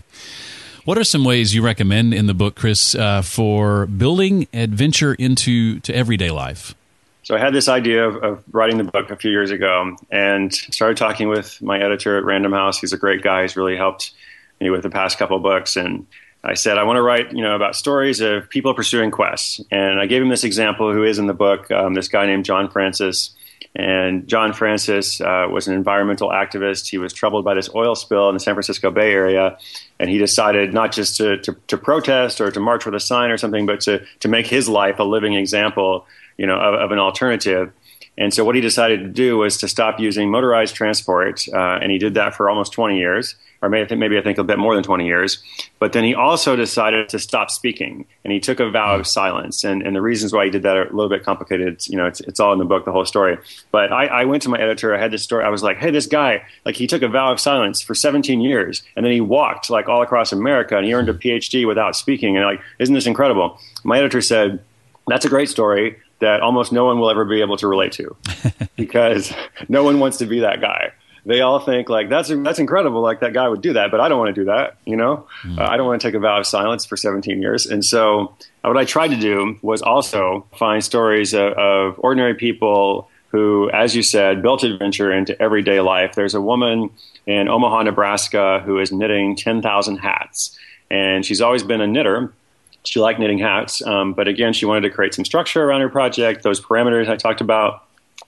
What 0.87 0.99
are 0.99 1.05
some 1.05 1.25
ways 1.25 1.53
you 1.53 1.63
recommend 1.63 2.15
in 2.15 2.29
the 2.29 2.33
book, 2.33 2.55
Chris, 2.55 2.95
uh, 2.95 3.21
for 3.21 3.87
building 3.87 4.47
adventure 4.55 5.15
into 5.15 5.81
to 5.81 5.93
everyday 5.93 6.31
life? 6.31 6.77
So 7.25 7.35
I 7.35 7.41
had 7.41 7.53
this 7.53 7.67
idea 7.67 8.07
of, 8.07 8.23
of, 8.23 8.45
writing 8.53 8.79
the 8.79 8.85
book 8.85 9.11
a 9.11 9.17
few 9.17 9.33
years 9.33 9.51
ago, 9.51 9.97
and 10.13 10.55
started 10.55 10.97
talking 10.97 11.29
with 11.29 11.61
my 11.61 11.81
editor 11.81 12.17
at 12.17 12.25
Random 12.25 12.53
House. 12.53 12.79
He's 12.79 12.93
a 12.93 12.97
great 12.97 13.21
guy. 13.21 13.43
He's 13.43 13.57
really 13.57 13.77
helped 13.77 14.13
me 14.61 14.71
with 14.71 14.85
the 14.85 14.89
past 14.89 15.19
couple 15.19 15.41
books, 15.41 15.75
and 15.75 16.07
I 16.47 16.55
said 16.55 16.79
I 16.79 16.85
want 16.85 16.97
to 16.97 17.03
write, 17.03 17.33
you 17.33 17.43
know, 17.43 17.57
about 17.57 17.75
stories 17.75 18.21
of 18.21 18.49
people 18.49 18.73
pursuing 18.73 19.11
quests. 19.11 19.61
And 19.73 19.99
I 19.99 20.07
gave 20.07 20.23
him 20.23 20.29
this 20.29 20.45
example, 20.45 20.93
who 20.93 21.03
is 21.03 21.19
in 21.19 21.27
the 21.27 21.35
book, 21.35 21.69
um, 21.73 21.95
this 21.95 22.07
guy 22.07 22.25
named 22.25 22.45
John 22.45 22.71
Francis. 22.71 23.35
And 23.75 24.29
John 24.29 24.53
Francis 24.53 25.21
uh, 25.21 25.49
was 25.51 25.67
an 25.67 25.75
environmental 25.75 26.29
activist. 26.29 26.89
He 26.89 26.99
was 26.99 27.13
troubled 27.13 27.45
by 27.45 27.55
this 27.55 27.69
oil 27.75 27.97
spill 27.97 28.29
in 28.29 28.35
the 28.35 28.41
San 28.41 28.55
Francisco 28.55 28.91
Bay 28.93 29.13
Area, 29.13 29.59
and 29.99 30.09
he 30.09 30.19
decided 30.19 30.73
not 30.73 30.93
just 30.93 31.17
to, 31.17 31.39
to, 31.39 31.57
to 31.67 31.77
protest 31.77 32.41
or 32.41 32.51
to 32.51 32.61
march 32.61 32.87
with 32.87 32.95
a 32.95 33.01
sign 33.01 33.31
or 33.31 33.37
something, 33.37 33.67
but 33.67 33.81
to, 33.83 34.07
to 34.21 34.29
make 34.29 34.47
his 34.47 34.69
life 34.69 34.99
a 34.99 35.03
living 35.03 35.35
example, 35.35 36.07
you 36.39 36.47
know, 36.47 36.59
of, 36.59 36.75
of 36.75 36.93
an 36.93 36.99
alternative. 36.99 37.73
And 38.17 38.33
so 38.33 38.45
what 38.45 38.55
he 38.55 38.63
decided 38.63 39.01
to 39.01 39.09
do 39.09 39.37
was 39.37 39.59
to 39.59 39.69
stop 39.69 40.01
using 40.01 40.31
motorized 40.31 40.75
transport, 40.75 41.47
uh, 41.53 41.79
and 41.83 41.93
he 41.93 41.99
did 41.99 42.15
that 42.15 42.35
for 42.35 42.49
almost 42.49 42.73
20 42.73 42.97
years 42.97 43.35
or 43.63 43.69
maybe, 43.69 43.95
maybe 43.97 44.19
I 44.19 44.23
think 44.23 44.39
a 44.39 44.45
bit 44.45 44.59
more 44.59 44.75
than 44.75 44.85
20 44.85 45.07
years. 45.07 45.43
But 45.79 45.93
then 45.93 46.05
he 46.05 46.15
also 46.15 46.57
decided 46.57 47.09
to 47.11 47.19
stop 47.19 47.51
speaking, 47.51 48.07
and 48.25 48.33
he 48.33 48.41
took 48.41 48.61
a 48.61 48.71
vow 48.71 48.97
of 48.97 49.07
silence. 49.07 49.65
And, 49.65 49.83
and 49.83 49.97
the 49.97 50.03
reasons 50.03 50.33
why 50.33 50.45
he 50.45 50.51
did 50.51 50.63
that 50.63 50.77
are 50.77 50.85
a 50.85 50.93
little 50.93 51.09
bit 51.09 51.25
complicated. 51.25 51.87
You 51.89 51.97
know, 51.97 52.07
it's, 52.07 52.21
it's 52.21 52.41
all 52.41 52.53
in 52.53 52.59
the 52.59 52.65
book, 52.65 52.85
the 52.85 52.93
whole 52.93 53.05
story. 53.05 53.39
But 53.73 53.93
I, 53.93 54.07
I 54.07 54.25
went 54.25 54.43
to 54.45 54.49
my 54.49 54.59
editor. 54.59 54.95
I 54.95 55.01
had 55.01 55.11
this 55.11 55.23
story. 55.23 55.45
I 55.45 55.49
was 55.49 55.63
like, 55.63 55.79
hey, 55.79 55.91
this 55.91 56.07
guy, 56.07 56.45
like, 56.65 56.77
he 56.77 56.87
took 56.87 57.03
a 57.03 57.09
vow 57.09 57.33
of 57.33 57.41
silence 57.41 57.81
for 57.81 57.95
17 57.95 58.41
years, 58.41 58.83
and 58.97 59.05
then 59.05 59.13
he 59.13 59.21
walked 59.21 59.71
like 59.71 59.89
all 59.89 60.03
across 60.03 60.33
America, 60.33 60.77
and 60.77 60.87
he 60.87 60.95
earned 60.95 61.09
a 61.09 61.15
PhD 61.15 61.67
without 61.67 61.97
speaking. 61.97 62.37
And 62.37 62.45
like, 62.45 62.61
isn't 62.79 62.95
this 62.95 63.07
incredible? 63.07 63.59
My 63.85 63.99
editor 63.99 64.21
said, 64.21 64.63
that's 65.07 65.25
a 65.25 65.29
great 65.29 65.49
story 65.49 65.97
that 66.19 66.41
almost 66.41 66.73
no 66.73 66.85
one 66.85 66.99
will 66.99 67.11
ever 67.11 67.25
be 67.25 67.41
able 67.41 67.57
to 67.59 67.69
relate 67.69 67.93
to 67.93 68.17
because 68.77 69.33
no 69.69 69.85
one 69.85 70.01
wants 70.01 70.17
to 70.19 70.27
be 70.27 70.41
that 70.41 70.61
guy 70.61 70.93
they 71.27 71.41
all 71.41 71.59
think 71.59 71.89
like 71.89 72.09
that's 72.09 72.29
that's 72.29 72.59
incredible 72.59 73.01
like 73.03 73.21
that 73.21 73.35
guy 73.35 73.49
would 73.49 73.61
do 73.61 73.73
that 73.75 73.91
but 73.91 74.01
i 74.01 74.09
don't 74.09 74.19
want 74.19 74.35
to 74.35 74.41
do 74.41 74.47
that 74.47 74.79
you 74.87 74.97
know? 74.97 75.27
Mm. 75.43 75.59
uh, 75.59 75.69
i 75.69 75.77
don't 75.77 75.87
want 75.87 76.01
to 76.01 76.07
take 76.07 76.15
a 76.15 76.19
vow 76.19 76.39
of 76.39 76.47
silence 76.47 76.87
for 76.87 76.97
17 76.97 77.43
years. 77.43 77.67
And 77.67 77.85
so 77.85 78.35
uh, 78.65 78.69
what 78.69 78.79
i 78.79 78.85
tried 78.85 79.09
to 79.09 79.17
do 79.17 79.59
was 79.61 79.83
also 79.83 80.47
find 80.57 80.83
stories 80.83 81.35
of, 81.35 81.53
of 81.55 81.97
ordinary 81.99 82.35
people 82.35 83.11
who 83.29 83.69
as 83.71 83.95
you 83.95 84.03
said 84.03 84.41
built 84.41 84.63
adventure 84.63 85.13
into 85.13 85.41
everyday 85.43 85.81
life. 85.81 86.15
There's 86.15 86.35
a 86.35 86.41
woman 86.41 86.91
in 87.27 87.49
omaha 87.49 87.83
nebraska 87.83 88.63
who 88.65 88.79
is 88.79 88.93
knitting 88.93 89.37
10000 89.37 89.99
hats 89.99 90.57
and 90.91 91.27
she's 91.27 91.41
always 91.41 91.65
been 91.65 91.81
a 91.81 91.87
knitter. 91.87 92.33
She 92.85 93.01
liked 93.01 93.19
knitting 93.19 93.39
hats 93.39 93.83
um, 93.83 94.13
but 94.15 94.29
again 94.29 94.53
she 94.53 94.65
wanted 94.65 94.83
to 94.83 94.91
create 94.91 95.13
some 95.13 95.25
structure 95.25 95.65
around 95.65 95.81
her 95.81 95.89
project 95.89 96.45
those 96.45 96.61
parameters 96.61 97.09
i 97.09 97.17
talked 97.17 97.41
about 97.41 97.86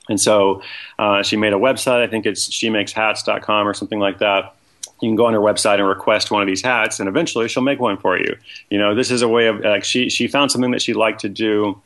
and 0.09 0.21
so 0.21 0.63
uh, 0.99 1.23
she 1.23 1.37
made 1.37 1.53
a 1.53 1.57
website. 1.57 2.03
I 2.03 2.07
think 2.07 2.27
it's 2.27 2.49
shemakeshats.com 2.49 3.69
or 3.69 3.75
something 3.75 3.99
like 3.99 4.19
that. 4.19 4.55
You 5.01 5.09
can 5.09 5.17
go 5.17 5.27
on 5.27 5.33
her 5.33 5.41
website 5.41 5.79
and 5.79 5.87
request 5.87 6.31
one 6.31 6.43
of 6.43 6.49
these 6.49 6.63
hats, 6.63 6.99
and 6.99 7.09
eventually 7.09 7.47
she'll 7.49 7.63
make 7.63 7.79
one 7.79 7.99
for 7.99 8.19
you. 8.19 8.37
You 8.69 8.79
know, 8.79 8.95
this 8.95 9.11
is 9.11 9.23
a 9.23 9.29
way 9.29 9.47
of 9.47 9.61
like 9.61 9.85
she 9.85 10.11
she 10.11 10.27
found 10.27 10.51
something 10.51 10.73
that 10.73 10.83
she 10.83 10.95
liked 10.95 11.21
to 11.21 11.29
do. 11.29 11.81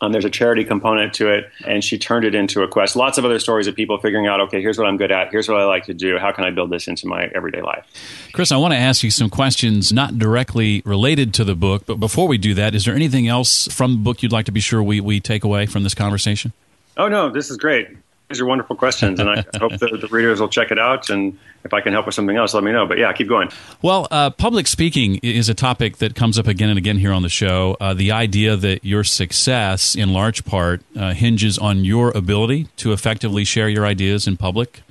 Um, 0.00 0.10
there's 0.10 0.24
a 0.24 0.30
charity 0.30 0.64
component 0.64 1.14
to 1.14 1.28
it, 1.28 1.48
and 1.64 1.82
she 1.84 1.96
turned 1.96 2.24
it 2.24 2.34
into 2.34 2.62
a 2.62 2.68
quest. 2.68 2.96
Lots 2.96 3.18
of 3.18 3.24
other 3.24 3.38
stories 3.38 3.68
of 3.68 3.76
people 3.76 3.98
figuring 3.98 4.26
out, 4.26 4.40
okay, 4.40 4.60
here's 4.60 4.76
what 4.76 4.88
I'm 4.88 4.96
good 4.96 5.12
at, 5.12 5.30
here's 5.30 5.48
what 5.48 5.60
I 5.60 5.64
like 5.64 5.84
to 5.84 5.94
do. 5.94 6.18
How 6.18 6.32
can 6.32 6.44
I 6.44 6.50
build 6.50 6.70
this 6.70 6.88
into 6.88 7.06
my 7.06 7.30
everyday 7.34 7.62
life? 7.62 7.84
Chris, 8.32 8.50
I 8.50 8.56
want 8.56 8.74
to 8.74 8.78
ask 8.78 9.04
you 9.04 9.12
some 9.12 9.30
questions 9.30 9.92
not 9.92 10.18
directly 10.18 10.82
related 10.84 11.32
to 11.34 11.44
the 11.44 11.54
book, 11.54 11.84
but 11.86 12.00
before 12.00 12.26
we 12.26 12.36
do 12.36 12.52
that, 12.54 12.74
is 12.74 12.84
there 12.84 12.96
anything 12.96 13.28
else 13.28 13.68
from 13.68 13.92
the 13.92 13.98
book 13.98 14.24
you'd 14.24 14.32
like 14.32 14.46
to 14.46 14.52
be 14.52 14.60
sure 14.60 14.82
we, 14.82 15.00
we 15.00 15.20
take 15.20 15.44
away 15.44 15.66
from 15.66 15.84
this 15.84 15.94
conversation? 15.94 16.52
Oh 16.96 17.08
no, 17.08 17.30
this 17.30 17.50
is 17.50 17.56
great. 17.56 17.88
These 18.28 18.40
are 18.40 18.46
wonderful 18.46 18.76
questions, 18.76 19.20
and 19.20 19.28
I 19.28 19.44
hope 19.58 19.78
that 19.78 20.00
the 20.00 20.08
readers 20.08 20.40
will 20.40 20.48
check 20.48 20.70
it 20.70 20.78
out. 20.78 21.10
And 21.10 21.38
if 21.64 21.74
I 21.74 21.82
can 21.82 21.92
help 21.92 22.06
with 22.06 22.14
something 22.14 22.36
else, 22.36 22.54
let 22.54 22.64
me 22.64 22.72
know. 22.72 22.86
But 22.86 22.96
yeah, 22.96 23.12
keep 23.12 23.28
going. 23.28 23.50
Well, 23.82 24.08
uh, 24.10 24.30
public 24.30 24.66
speaking 24.66 25.16
is 25.22 25.50
a 25.50 25.54
topic 25.54 25.98
that 25.98 26.14
comes 26.14 26.38
up 26.38 26.46
again 26.46 26.70
and 26.70 26.78
again 26.78 26.96
here 26.96 27.12
on 27.12 27.22
the 27.22 27.28
show. 27.28 27.76
Uh, 27.78 27.92
the 27.92 28.10
idea 28.10 28.56
that 28.56 28.84
your 28.84 29.04
success, 29.04 29.94
in 29.94 30.14
large 30.14 30.46
part, 30.46 30.80
uh, 30.96 31.12
hinges 31.12 31.58
on 31.58 31.84
your 31.84 32.10
ability 32.16 32.68
to 32.78 32.92
effectively 32.92 33.44
share 33.44 33.68
your 33.68 33.84
ideas 33.84 34.26
in 34.26 34.38
public. 34.38 34.82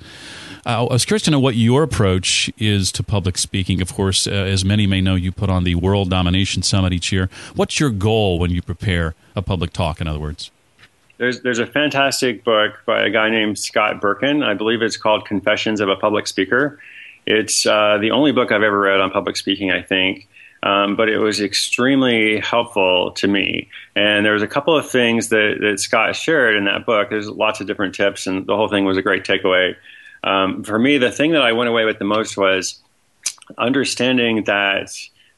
Uh, 0.64 0.86
I 0.86 0.92
was 0.92 1.04
curious 1.04 1.22
to 1.24 1.32
know 1.32 1.40
what 1.40 1.56
your 1.56 1.82
approach 1.82 2.48
is 2.58 2.92
to 2.92 3.02
public 3.02 3.36
speaking. 3.36 3.82
Of 3.82 3.92
course, 3.92 4.28
uh, 4.28 4.30
as 4.30 4.64
many 4.64 4.86
may 4.86 5.00
know, 5.00 5.16
you 5.16 5.32
put 5.32 5.50
on 5.50 5.64
the 5.64 5.74
World 5.74 6.10
Domination 6.10 6.62
Summit 6.62 6.92
each 6.92 7.10
year. 7.10 7.28
What's 7.56 7.80
your 7.80 7.90
goal 7.90 8.38
when 8.38 8.52
you 8.52 8.62
prepare 8.62 9.16
a 9.34 9.42
public 9.42 9.72
talk, 9.72 10.00
in 10.00 10.06
other 10.06 10.20
words? 10.20 10.52
There's 11.22 11.40
there's 11.42 11.60
a 11.60 11.66
fantastic 11.68 12.42
book 12.42 12.80
by 12.84 13.04
a 13.04 13.08
guy 13.08 13.30
named 13.30 13.56
Scott 13.56 14.00
Berkun. 14.00 14.44
I 14.44 14.54
believe 14.54 14.82
it's 14.82 14.96
called 14.96 15.24
Confessions 15.24 15.80
of 15.80 15.88
a 15.88 15.94
Public 15.94 16.26
Speaker. 16.26 16.80
It's 17.26 17.64
uh, 17.64 17.98
the 18.00 18.10
only 18.10 18.32
book 18.32 18.50
I've 18.50 18.64
ever 18.64 18.80
read 18.80 19.00
on 19.00 19.12
public 19.12 19.36
speaking. 19.36 19.70
I 19.70 19.82
think. 19.82 20.26
Um, 20.64 20.96
but 20.96 21.08
it 21.08 21.18
was 21.18 21.40
extremely 21.40 22.40
helpful 22.40 23.12
to 23.12 23.28
me. 23.28 23.68
And 23.94 24.26
there 24.26 24.32
was 24.32 24.42
a 24.42 24.48
couple 24.48 24.76
of 24.76 24.90
things 24.90 25.28
that, 25.28 25.58
that 25.60 25.78
Scott 25.78 26.16
shared 26.16 26.56
in 26.56 26.64
that 26.64 26.86
book. 26.86 27.10
There's 27.10 27.28
lots 27.28 27.60
of 27.60 27.68
different 27.68 27.94
tips, 27.94 28.26
and 28.26 28.44
the 28.44 28.56
whole 28.56 28.68
thing 28.68 28.84
was 28.84 28.96
a 28.96 29.02
great 29.02 29.22
takeaway. 29.22 29.76
Um, 30.24 30.64
for 30.64 30.76
me, 30.76 30.98
the 30.98 31.12
thing 31.12 31.32
that 31.32 31.42
I 31.42 31.52
went 31.52 31.68
away 31.68 31.84
with 31.84 32.00
the 32.00 32.04
most 32.04 32.36
was 32.36 32.80
understanding 33.58 34.42
that 34.44 34.90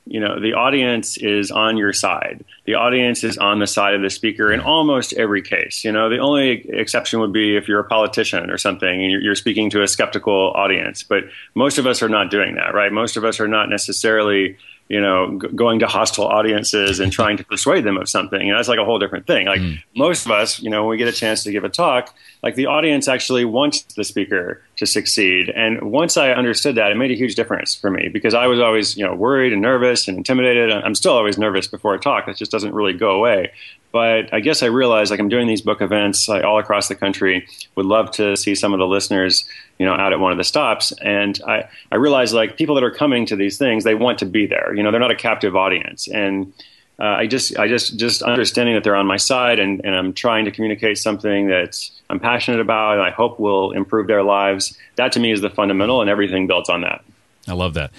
you 0.07 0.21
know 0.21 0.39
the 0.39 0.53
audience 0.53 1.17
is 1.17 1.51
on 1.51 1.77
your 1.77 1.93
side 1.93 2.45
the 2.67 2.75
audience 2.75 3.25
is 3.25 3.39
on 3.39 3.59
the 3.59 3.67
side 3.67 3.95
of 3.95 4.03
the 4.03 4.11
speaker 4.11 4.53
in 4.53 4.61
almost 4.61 5.13
every 5.15 5.41
case 5.41 5.85
you 5.85 5.91
know 5.91 6.09
the 6.09 6.19
only 6.19 6.69
exception 6.71 7.21
would 7.21 7.33
be 7.33 7.57
if 7.57 7.69
you're 7.69 7.81
a 7.81 7.85
politician 7.85 8.51
or 8.51 8.59
something 8.59 9.03
and 9.03 9.11
you're, 9.23 9.35
speaking 9.35 9.69
to 9.69 9.83
a 9.83 9.89
skeptical 9.89 10.53
audience 10.55 11.03
but 11.03 11.25
most 11.55 11.77
of 11.77 11.87
us 11.87 12.03
are 12.03 12.09
not 12.09 12.31
doing 12.31 12.55
that 12.55 12.73
right 12.73 12.93
most 12.93 13.17
of 13.17 13.25
us 13.25 13.41
are 13.41 13.49
not 13.49 13.69
necessarily 13.69 14.57
you 14.89 15.01
know, 15.01 15.39
g- 15.41 15.49
going 15.55 15.79
to 15.79 15.87
hostile 15.87 16.27
audiences 16.27 17.01
and 17.01 17.11
trying 17.11 17.37
to 17.39 17.45
persuade 17.45 17.85
them 17.85 17.97
of 17.97 18.09
something. 18.09 18.41
You 18.41 18.53
know, 18.53 18.59
that's 18.59 18.69
like 18.69 18.79
a 18.79 18.85
whole 18.85 18.99
different 18.99 19.27
thing. 19.27 19.47
Like 19.47 19.61
mm. 19.61 19.83
most 19.97 20.27
of 20.27 20.33
us, 20.33 20.61
you 20.61 20.69
know, 20.69 20.83
when 20.83 20.91
we 20.91 20.97
get 20.99 21.09
a 21.09 21.13
chance 21.13 21.43
to 21.45 21.53
give 21.53 21.65
a 21.65 21.69
talk, 21.69 22.15
like 22.43 22.55
the 22.55 22.67
audience 22.67 23.09
actually 23.09 23.45
wants 23.45 23.83
the 23.83 24.05
speaker 24.05 24.63
to 24.85 24.91
succeed. 24.91 25.51
And 25.51 25.83
once 25.83 26.17
I 26.17 26.33
understood 26.33 26.75
that, 26.77 26.91
it 26.91 26.97
made 26.97 27.11
a 27.11 27.15
huge 27.15 27.35
difference 27.35 27.75
for 27.75 27.91
me 27.91 28.09
because 28.09 28.35
I 28.35 28.47
was 28.47 28.61
always, 28.61 28.97
you 28.97 29.05
know, 29.05 29.15
worried 29.15 29.53
and 29.53 29.63
nervous 29.63 30.09
and 30.09 30.17
intimidated. 30.17 30.71
I'm 30.71 30.95
still 30.95 31.13
always 31.13 31.39
nervous 31.39 31.67
before 31.67 31.95
a 31.95 31.99
talk. 31.99 32.27
That 32.27 32.37
just 32.37 32.51
doesn't 32.51 32.75
really 32.75 32.93
go 32.93 33.13
away. 33.13 33.53
But 33.93 34.33
I 34.35 34.41
guess 34.41 34.63
I 34.63 34.67
realized 34.67 35.11
like 35.11 35.21
I'm 35.21 35.29
doing 35.29 35.47
these 35.47 35.63
book 35.63 35.81
events 35.81 36.29
like 36.29 36.45
all 36.45 36.59
across 36.59 36.89
the 36.89 36.95
country. 36.95 37.47
Would 37.77 37.87
love 37.87 38.11
to 38.13 38.37
see 38.37 38.55
some 38.55 38.73
of 38.73 38.79
the 38.79 38.87
listeners, 38.87 39.45
you 39.79 39.87
know, 39.87 39.95
out 39.95 40.13
at 40.13 40.21
one 40.21 40.33
of 40.33 40.39
the 40.39 40.45
stops. 40.45 40.93
And 41.01 41.41
I, 41.47 41.69
I 41.93 41.97
realized 41.97 42.35
like 42.35 42.57
people 42.57 42.75
that 42.75 42.85
are 42.85 42.91
coming 42.91 43.25
to 43.27 43.37
these 43.37 43.57
things, 43.57 43.85
they 43.85 43.95
want 43.95 44.19
to 44.19 44.27
be 44.27 44.47
there. 44.47 44.75
You 44.75 44.83
know, 44.83 44.91
they're 44.91 45.01
not 45.01 45.13
a 45.13 45.17
captive 45.17 45.57
audience. 45.57 46.09
And 46.09 46.53
uh, 46.99 47.05
I 47.05 47.27
just, 47.27 47.59
I 47.59 47.67
just, 47.67 47.99
just 47.99 48.23
understanding 48.23 48.75
that 48.75 48.85
they're 48.85 48.95
on 48.95 49.07
my 49.07 49.17
side 49.17 49.59
and, 49.59 49.81
and 49.85 49.95
I'm 49.95 50.13
trying 50.13 50.45
to 50.45 50.51
communicate 50.51 50.99
something 50.99 51.49
that 51.49 51.91
I'm 52.09 52.21
passionate 52.21 52.61
about 52.61 52.95
and 52.95 53.03
I 53.03 53.11
hope 53.11 53.41
will 53.41 53.73
improve 53.73 54.07
their 54.07 54.23
lives. 54.23 54.79
That 54.97 55.13
to 55.13 55.21
me 55.21 55.33
is 55.33 55.41
the 55.41 55.51
fundamental, 55.51 56.01
and 56.01 56.09
everything 56.09 56.47
builds 56.47 56.69
on 56.69 56.83
that. 56.83 57.05
I 57.47 57.53
love 57.53 57.75
that. 57.75 57.91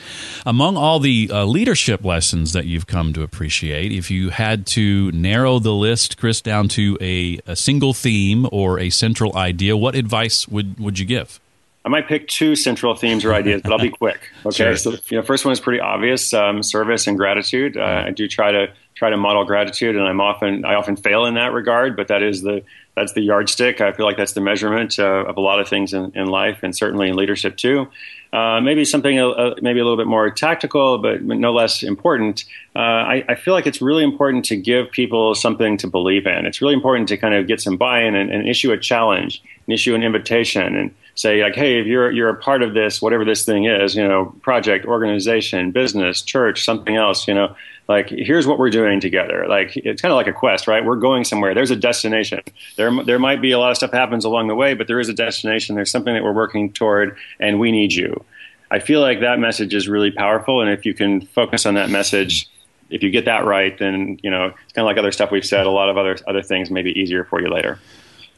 Among 0.46 0.76
all 0.76 1.00
the 1.00 1.30
uh, 1.32 1.46
leadership 1.46 2.04
lessons 2.04 2.54
that 2.54 2.66
you've 2.66 2.88
come 2.88 3.14
to 3.14 3.22
appreciate, 3.22 3.92
if 3.92 4.10
you 4.10 4.30
had 4.30 4.66
to 4.68 5.12
narrow 5.12 5.60
the 5.60 5.74
list, 5.74 6.18
Chris, 6.18 6.42
down 6.42 6.68
to 6.70 6.98
a, 7.00 7.40
a 7.46 7.56
single 7.56 7.94
theme 7.94 8.48
or 8.52 8.80
a 8.80 8.90
central 8.90 9.36
idea, 9.38 9.78
what 9.78 9.94
advice 9.94 10.48
would, 10.48 10.80
would 10.80 10.98
you 10.98 11.06
give? 11.06 11.40
I 11.84 11.90
might 11.90 12.08
pick 12.08 12.28
two 12.28 12.56
central 12.56 12.96
themes 12.96 13.24
or 13.24 13.34
ideas, 13.36 13.62
but 13.62 13.72
I'll 13.72 13.78
be 13.78 13.90
quick. 14.00 14.32
Okay, 14.44 14.56
sure. 14.56 14.76
so 14.76 14.92
you 15.10 15.18
know, 15.18 15.22
first 15.22 15.46
one 15.46 15.52
is 15.52 15.60
pretty 15.60 15.80
obvious: 15.80 16.34
um, 16.34 16.64
service 16.64 17.06
and 17.06 17.16
gratitude. 17.16 17.78
Uh, 17.78 18.06
I 18.08 18.10
do 18.10 18.28
try 18.28 18.52
to 18.52 18.74
try 18.96 19.10
to 19.10 19.18
model 19.18 19.44
gratitude, 19.44 19.96
and 19.96 20.06
I'm 20.06 20.22
often 20.22 20.66
I 20.66 20.76
often 20.76 20.96
fail 20.96 21.26
in 21.26 21.36
that 21.36 21.52
regard, 21.54 21.96
but 21.96 22.08
that 22.08 22.24
is 22.24 22.42
the 22.42 22.64
that's 22.96 23.14
the 23.14 23.22
yardstick. 23.22 23.82
I 23.82 23.92
feel 23.92 24.06
like 24.06 24.18
that's 24.18 24.34
the 24.34 24.42
measurement 24.42 24.98
uh, 24.98 25.26
of 25.26 25.36
a 25.36 25.42
lot 25.42 25.60
of 25.60 25.68
things 25.68 25.94
in, 25.94 26.14
in 26.16 26.28
life, 26.28 26.60
and 26.64 26.76
certainly 26.76 27.10
in 27.10 27.16
leadership 27.16 27.58
too. 27.58 27.90
Uh, 28.32 28.60
maybe 28.62 28.84
something 28.84 29.20
uh, 29.20 29.56
maybe 29.62 29.80
a 29.80 29.84
little 29.84 29.98
bit 29.98 30.08
more 30.08 30.30
tactical, 30.30 30.98
but 30.98 31.22
no 31.22 31.54
less 31.54 31.84
important. 31.84 32.46
Uh, 32.76 32.80
I, 32.80 33.26
I, 33.30 33.36
feel 33.36 33.54
like 33.54 33.66
it's 33.66 33.82
really 33.82 34.04
important 34.04 34.44
to 34.46 34.58
give 34.58 34.92
people 34.92 35.36
something 35.36 35.78
to 35.78 35.88
believe 35.88 36.26
in. 36.26 36.46
It's 36.46 36.62
really 36.62 36.74
important 36.74 37.08
to 37.10 37.18
kind 37.18 37.34
of 37.34 37.48
get 37.48 37.62
some 37.62 37.78
buy-in 37.78 38.14
and, 38.14 38.30
and 38.30 38.48
issue 38.48 38.74
a 38.74 38.78
challenge, 38.78 39.42
and 39.66 39.74
issue 39.74 39.96
an 39.96 40.04
invitation, 40.04 40.76
and 40.76 40.94
say 41.16 41.42
like, 41.44 41.56
hey, 41.56 41.80
if 41.80 41.88
you're 41.88 42.12
you're 42.12 42.30
a 42.30 42.36
part 42.36 42.62
of 42.62 42.74
this, 42.74 43.02
whatever 43.02 43.24
this 43.24 43.46
thing 43.46 43.66
is, 43.66 43.96
you 43.96 44.06
know, 44.06 44.36
project, 44.42 44.86
organization, 44.86 45.72
business, 45.72 46.22
church, 46.22 46.64
something 46.64 46.96
else, 46.96 47.28
you 47.28 47.34
know, 47.34 47.56
like 47.88 48.10
here's 48.10 48.48
what 48.48 48.58
we're 48.58 48.70
doing 48.70 49.00
together. 49.00 49.46
Like 49.48 49.78
it's 49.78 50.02
kind 50.02 50.12
of 50.12 50.16
like 50.16 50.28
a 50.28 50.34
quest 50.34 50.68
right? 50.68 50.84
We're 50.84 50.96
going 50.96 51.24
somewhere. 51.24 51.54
There's 51.54 51.72
a 51.72 51.76
destination. 51.76 52.42
There 52.78 53.04
there 53.04 53.20
might 53.20 53.42
be 53.42 53.52
a 53.52 53.60
lot 53.60 53.72
of 53.72 53.78
stuff 53.78 53.92
happens 53.92 54.26
along 54.26 54.48
the 54.48 54.56
way 54.56 54.74
but 54.74 54.88
there 54.88 55.00
is 55.00 55.10
a 55.10 55.14
destination. 55.14 55.76
There's 55.76 55.92
something 55.92 56.14
that 56.14 56.24
we're 56.24 56.34
working 56.34 56.72
toward 56.72 57.18
and 57.40 57.60
we 57.60 57.72
need 57.72 57.94
you. 57.94 58.24
I 58.72 58.80
feel 58.80 59.02
like 59.02 59.20
that 59.22 59.40
message 59.40 59.74
is 59.74 59.88
really 59.88 60.12
powerful 60.12 60.62
and 60.62 60.70
if 60.70 60.86
you 60.86 60.94
can 60.94 61.22
focus 61.22 61.66
on 61.66 61.76
that 61.76 61.90
message 61.90 62.50
if 62.90 63.02
you 63.02 63.10
get 63.10 63.26
that 63.26 63.46
right 63.46 63.78
then 63.80 64.20
you 64.22 64.30
know 64.30 64.46
it's 64.46 64.74
kind 64.74 64.84
of 64.84 64.86
like 64.86 64.98
other 64.98 65.12
stuff 65.12 65.32
we've 65.32 65.46
said 65.46 65.66
a 65.66 65.72
lot 65.72 65.90
of 65.90 65.98
other 65.98 66.18
other 66.28 66.44
things 66.44 66.70
may 66.70 66.82
be 66.82 66.92
easier 67.00 67.24
for 67.24 67.42
you 67.42 67.48
later 67.48 67.80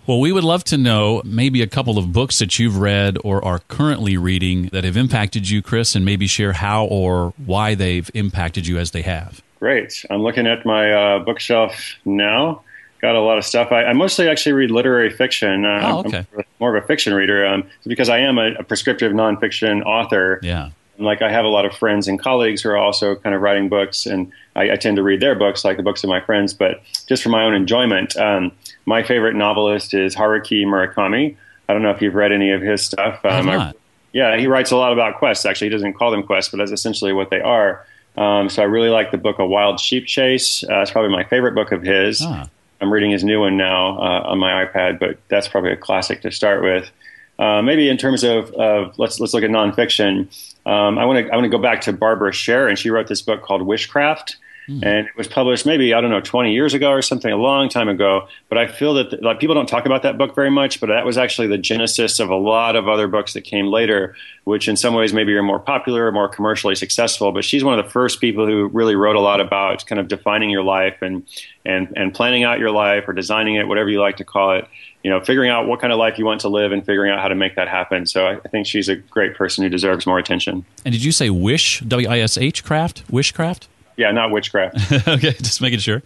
well, 0.08 0.20
we 0.22 0.32
would 0.32 0.46
love 0.46 0.64
to 0.66 0.78
know 0.78 1.22
maybe 1.26 1.62
a 1.62 1.68
couple 1.68 1.98
of 1.98 2.14
books 2.14 2.40
that 2.40 2.58
you've 2.58 2.78
read 2.78 3.18
or 3.24 3.44
are 3.44 3.60
currently 3.68 4.16
reading 4.18 4.68
that 4.70 4.86
have 4.86 4.96
impacted 4.96 5.50
you, 5.50 5.62
Chris, 5.62 5.96
and 5.96 6.06
maybe 6.06 6.28
share 6.28 6.54
how 6.54 6.86
or 6.86 7.34
why 7.46 7.76
they've 7.76 8.10
impacted 8.14 8.66
you 8.66 8.78
as 8.78 8.92
they 8.92 9.02
have. 9.02 9.42
Great. 9.60 10.06
I'm 10.10 10.24
looking 10.24 10.48
at 10.48 10.66
my 10.66 10.92
uh, 10.92 11.20
bookshelf 11.20 11.96
now. 12.06 12.64
Got 13.02 13.16
a 13.16 13.22
lot 13.22 13.38
of 13.38 13.46
stuff. 13.46 13.72
I, 13.72 13.84
I 13.84 13.94
mostly 13.94 14.30
actually 14.30 14.54
read 14.54 14.72
literary 14.72 15.10
fiction. 15.10 15.66
Uh, 15.66 15.82
oh, 15.84 16.00
okay. 16.00 16.26
I'm 16.36 16.44
more 16.60 16.76
of 16.76 16.84
a 16.84 16.88
fiction 16.88 17.14
reader 17.14 17.46
um, 17.46 17.66
because 17.86 18.10
I 18.10 18.20
am 18.20 18.38
a, 18.38 18.54
a 18.54 18.64
prescriptive 18.64 19.12
nonfiction 19.12 19.84
author. 19.86 20.40
Yeah 20.42 20.70
like 21.00 21.22
I 21.22 21.32
have 21.32 21.46
a 21.46 21.50
lot 21.50 21.66
of 21.66 21.74
friends 21.74 22.08
and 22.08 22.20
colleagues 22.20 22.62
who 22.62 22.70
are 22.70 22.78
also 22.78 23.16
kind 23.16 23.36
of 23.36 23.42
writing 23.42 23.70
books, 23.70 24.06
and 24.06 24.32
I, 24.56 24.72
I, 24.72 24.76
tend 24.76 24.98
to 24.98 25.04
read 25.04 25.20
their 25.20 25.36
books 25.36 25.64
like 25.64 25.78
the 25.78 25.84
books 25.84 26.04
of 26.04 26.10
my 26.10 26.20
friends. 26.22 26.54
But 26.54 26.82
just 27.08 27.24
for 27.24 27.30
my 27.30 27.44
own 27.44 27.54
enjoyment, 27.54 28.18
um, 28.18 28.52
my 28.86 29.04
favorite 29.04 29.36
novelist 29.36 29.94
is 29.94 30.16
Haruki 30.16 30.66
Murakami. 30.66 31.36
I 31.70 31.74
don't 31.74 31.84
know 31.84 31.92
if 31.92 32.02
you've 32.02 32.16
read 32.16 32.32
any 32.32 32.52
of 32.52 32.62
his 32.62 32.84
stuff. 32.84 33.24
Um, 33.26 33.50
I, 33.50 33.74
yeah, 34.14 34.38
he 34.38 34.48
writes 34.48 34.72
a 34.72 34.78
lot 34.78 34.94
about 34.94 35.18
quests. 35.18 35.46
Actually, 35.46 35.68
he 35.68 35.74
doesn't 35.74 35.94
call 35.94 36.12
them 36.12 36.24
quests, 36.24 36.50
but 36.52 36.58
that's 36.58 36.72
essentially 36.72 37.14
what 37.14 37.30
they 37.30 37.42
are. 37.42 37.86
Um, 38.16 38.50
so 38.50 38.64
I 38.64 38.66
really 38.66 38.90
like 38.90 39.12
the 39.12 39.18
book 39.18 39.38
A 39.38 39.46
Wild 39.46 39.80
Sheep 39.80 40.08
Chase. 40.08 40.64
Uh, 40.64 40.82
it's 40.82 40.92
probably 40.92 41.12
my 41.12 41.24
favorite 41.24 41.54
book 41.54 41.72
of 41.72 41.84
his. 41.84 42.22
Ah. 42.24 42.50
I'm 42.82 42.92
reading 42.92 43.12
his 43.12 43.24
new 43.24 43.40
one 43.40 43.58
now 43.58 43.98
uh, 43.98 44.22
on 44.26 44.40
my 44.40 44.66
iPad, 44.66 45.00
but 45.00 45.18
that's 45.30 45.48
probably 45.48 45.72
a 45.72 45.78
classic 45.78 46.22
to 46.22 46.32
start 46.32 46.64
with. 46.64 46.90
Uh, 47.40 47.62
maybe 47.62 47.88
in 47.88 47.98
terms 47.98 48.24
of, 48.24 48.52
of, 48.54 48.98
let's 48.98 49.20
let's 49.20 49.34
look 49.34 49.44
at 49.44 49.50
nonfiction. 49.50 50.28
Um, 50.66 50.98
I 50.98 51.06
want 51.06 51.26
to 51.26 51.32
I 51.32 51.36
want 51.36 51.46
to 51.46 51.50
go 51.50 51.60
back 51.60 51.82
to 51.82 51.94
Barbara 51.94 52.34
Sher, 52.34 52.68
and 52.68 52.78
she 52.78 52.90
wrote 52.90 53.08
this 53.08 53.22
book 53.22 53.44
called 53.44 53.62
Wishcraft. 53.62 54.36
Mm. 54.68 54.86
And 54.86 55.08
it 55.08 55.16
was 55.16 55.28
published 55.28 55.66
maybe, 55.66 55.94
I 55.94 56.02
don't 56.02 56.10
know, 56.10 56.22
20 56.22 56.54
years 56.54 56.74
ago 56.74 56.92
or 56.92 57.02
something, 57.02 57.32
a 57.32 57.38
long 57.38 57.70
time 57.70 57.88
ago. 57.88 58.28
But 58.50 58.58
I 58.58 58.68
feel 58.68 58.94
that 58.96 59.24
like 59.24 59.40
people 59.40 59.56
don't 59.56 59.70
talk 59.70 59.86
about 59.86 60.04
that 60.04 60.18
book 60.18 60.36
very 60.36 60.52
much, 60.52 60.80
but 60.80 60.88
that 60.88 61.06
was 61.06 61.18
actually 61.18 61.48
the 61.48 61.58
genesis 61.58 62.20
of 62.20 62.30
a 62.30 62.36
lot 62.36 62.76
of 62.76 62.88
other 62.88 63.08
books 63.08 63.34
that 63.34 63.42
came 63.42 63.68
later, 63.68 64.16
which 64.44 64.68
in 64.68 64.76
some 64.76 64.94
ways 64.94 65.14
maybe 65.14 65.34
are 65.34 65.44
more 65.44 65.60
popular, 65.60 66.08
or 66.08 66.12
more 66.12 66.28
commercially 66.28 66.76
successful. 66.76 67.32
But 67.32 67.46
she's 67.46 67.64
one 67.64 67.78
of 67.80 67.86
the 67.86 67.92
first 67.92 68.20
people 68.20 68.46
who 68.46 68.68
really 68.68 68.96
wrote 68.96 69.16
a 69.16 69.22
lot 69.22 69.40
about 69.40 69.86
kind 69.86 70.00
of 70.00 70.08
defining 70.08 70.50
your 70.50 70.64
life 70.64 70.98
and, 71.02 71.26
and, 71.66 71.94
and 71.96 72.14
planning 72.14 72.44
out 72.44 72.60
your 72.60 72.72
life 72.72 73.08
or 73.08 73.14
designing 73.14 73.56
it, 73.56 73.68
whatever 73.68 73.90
you 73.90 74.02
like 74.02 74.18
to 74.18 74.26
call 74.26 74.52
it 74.58 74.68
you 75.04 75.14
know, 75.14 75.22
figuring 75.22 75.50
out 75.50 75.68
what 75.68 75.80
kind 75.80 75.94
of 75.94 76.00
life 76.00 76.18
you 76.18 76.26
want 76.26 76.42
to 76.42 76.50
live 76.50 76.74
and 76.74 76.86
figuring 76.86 77.10
out 77.12 77.22
how 77.22 77.30
to 77.30 77.36
make 77.36 77.56
that 77.56 77.70
happen. 77.70 78.06
So 78.06 78.28
I, 78.28 78.32
I 78.44 78.48
think 78.50 78.68
she's 78.68 78.90
a 78.90 78.96
great 78.98 79.36
person 79.36 79.64
who 79.64 79.70
deserves 79.70 80.06
more 80.06 80.20
attention. 80.20 80.66
And 80.84 80.92
did 80.92 81.02
you 81.02 81.14
say 81.14 81.30
Wish, 81.30 81.80
W 81.80 82.10
I 82.10 82.20
S 82.20 82.38
H 82.38 82.62
craft? 82.64 83.08
Wishcraft? 83.10 83.68
Yeah, 83.98 84.12
not 84.12 84.30
witchcraft. 84.30 84.92
okay, 85.08 85.34
just 85.34 85.60
making 85.60 85.80
sure. 85.80 86.04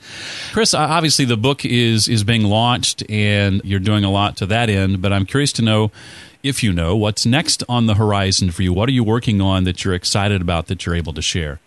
Chris, 0.54 0.74
obviously 0.74 1.26
the 1.26 1.38
book 1.38 1.66
is 1.66 2.08
is 2.08 2.24
being 2.24 2.44
launched 2.44 3.04
and 3.10 3.62
you're 3.66 3.82
doing 3.82 4.06
a 4.06 4.12
lot 4.12 4.38
to 4.38 4.46
that 4.48 4.70
end, 4.70 5.02
but 5.02 5.12
I'm 5.12 5.26
curious 5.26 5.52
to 5.54 5.62
know 5.62 5.92
if 6.42 6.64
you 6.64 6.72
know 6.72 6.96
what's 6.96 7.26
next 7.26 7.64
on 7.68 7.88
the 7.88 7.96
horizon 7.96 8.50
for 8.50 8.64
you. 8.64 8.72
What 8.74 8.88
are 8.88 8.94
you 8.94 9.04
working 9.04 9.42
on 9.42 9.66
that 9.66 9.84
you're 9.84 9.94
excited 9.94 10.42
about 10.42 10.68
that 10.68 10.86
you're 10.86 10.96
able 10.96 11.14
to 11.14 11.22
share? 11.22 11.60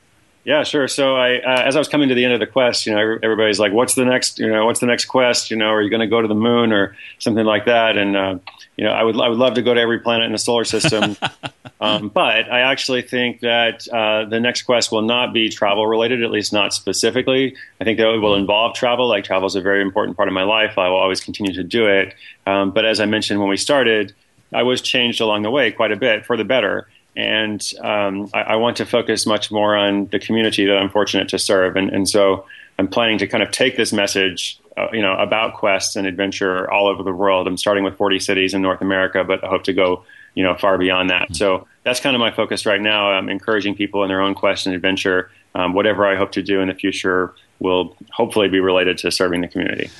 Yeah, 0.44 0.62
sure. 0.62 0.88
So 0.88 1.16
I, 1.16 1.36
uh, 1.38 1.62
as 1.62 1.76
I 1.76 1.78
was 1.78 1.88
coming 1.88 2.08
to 2.10 2.14
the 2.14 2.24
end 2.24 2.34
of 2.34 2.40
the 2.40 2.46
quest, 2.46 2.86
you 2.86 2.94
know, 2.94 3.18
everybody's 3.22 3.58
like, 3.58 3.72
"What's 3.72 3.94
the 3.94 4.04
next? 4.04 4.38
You 4.38 4.50
know, 4.50 4.66
what's 4.66 4.80
the 4.80 4.86
next 4.86 5.06
quest? 5.06 5.50
You 5.50 5.56
know, 5.56 5.68
are 5.68 5.80
you 5.80 5.88
going 5.88 6.00
to 6.00 6.06
go 6.06 6.20
to 6.20 6.28
the 6.28 6.34
moon 6.34 6.72
or 6.72 6.96
something 7.18 7.46
like 7.46 7.64
that?" 7.64 7.96
And 7.96 8.16
uh, 8.16 8.38
you 8.76 8.84
know, 8.84 8.90
I 8.90 9.02
would 9.02 9.20
I 9.20 9.28
would 9.28 9.38
love 9.38 9.54
to 9.54 9.62
go 9.62 9.74
to 9.74 9.80
every 9.80 10.00
planet 10.00 10.26
in 10.26 10.32
the 10.32 10.38
solar 10.38 10.64
system, 10.64 11.16
um, 11.80 12.08
but 12.08 12.50
I 12.50 12.60
actually 12.60 13.02
think 13.02 13.40
that 13.40 13.86
uh, 13.88 14.24
the 14.24 14.40
next 14.40 14.62
quest 14.62 14.90
will 14.90 15.02
not 15.02 15.32
be 15.32 15.48
travel 15.48 15.86
related, 15.86 16.22
at 16.22 16.30
least 16.30 16.52
not 16.52 16.74
specifically. 16.74 17.56
I 17.80 17.84
think 17.84 17.98
that 17.98 18.08
it 18.08 18.18
will 18.18 18.34
involve 18.34 18.74
travel. 18.74 19.08
Like 19.08 19.24
travel 19.24 19.46
is 19.46 19.54
a 19.54 19.60
very 19.60 19.82
important 19.82 20.16
part 20.16 20.28
of 20.28 20.34
my 20.34 20.44
life. 20.44 20.76
I 20.76 20.88
will 20.88 20.96
always 20.96 21.20
continue 21.20 21.52
to 21.54 21.64
do 21.64 21.86
it. 21.86 22.14
Um, 22.46 22.72
but 22.72 22.84
as 22.84 23.00
I 23.00 23.06
mentioned 23.06 23.40
when 23.40 23.48
we 23.48 23.56
started, 23.56 24.12
I 24.52 24.62
was 24.62 24.82
changed 24.82 25.20
along 25.20 25.42
the 25.42 25.50
way 25.50 25.70
quite 25.70 25.92
a 25.92 25.96
bit 25.96 26.26
for 26.26 26.36
the 26.36 26.44
better 26.44 26.88
and 27.16 27.62
um, 27.80 28.28
I, 28.34 28.40
I, 28.40 28.56
want 28.56 28.76
to 28.78 28.86
focus 28.86 29.26
much 29.26 29.50
more 29.50 29.76
on 29.76 30.06
the 30.06 30.18
community 30.18 30.66
that 30.66 30.76
I'm 30.76 30.90
fortunate 30.90 31.28
to 31.28 31.38
serve. 31.38 31.76
And, 31.76 31.90
and 31.90 32.08
so 32.08 32.46
I'm 32.78 32.88
planning 32.88 33.18
to 33.18 33.26
kind 33.26 33.42
of 33.42 33.50
take 33.50 33.76
this 33.76 33.92
message, 33.92 34.58
uh, 34.76 34.88
you 34.92 35.02
know, 35.02 35.16
about 35.16 35.54
quests 35.54 35.96
and 35.96 36.06
adventure 36.06 36.70
all 36.70 36.88
over 36.88 37.02
the 37.02 37.12
world. 37.12 37.46
I'm 37.46 37.56
starting 37.56 37.84
with 37.84 37.96
40 37.96 38.18
cities 38.18 38.54
in 38.54 38.62
North 38.62 38.80
America, 38.80 39.22
but 39.24 39.44
I 39.44 39.48
hope 39.48 39.64
to 39.64 39.72
go, 39.72 40.04
you 40.34 40.42
know, 40.42 40.56
far 40.56 40.78
beyond 40.78 41.10
that. 41.10 41.24
Mm-hmm. 41.24 41.34
So 41.34 41.68
that's 41.84 42.00
kind 42.00 42.16
of 42.16 42.20
my 42.20 42.32
focus 42.32 42.66
right 42.66 42.80
now. 42.80 43.10
I'm 43.10 43.28
encouraging 43.28 43.76
people 43.76 44.02
in 44.02 44.08
their 44.08 44.20
own 44.20 44.34
quest 44.34 44.66
and 44.66 44.74
adventure. 44.74 45.30
Um, 45.54 45.74
whatever 45.74 46.06
I 46.06 46.16
hope 46.16 46.32
to 46.32 46.42
do 46.42 46.60
in 46.60 46.68
the 46.68 46.74
future 46.74 47.34
will 47.60 47.96
hopefully 48.10 48.48
be 48.48 48.58
related 48.58 48.98
to 48.98 49.10
serving 49.10 49.42
the 49.42 49.48
community. 49.48 49.90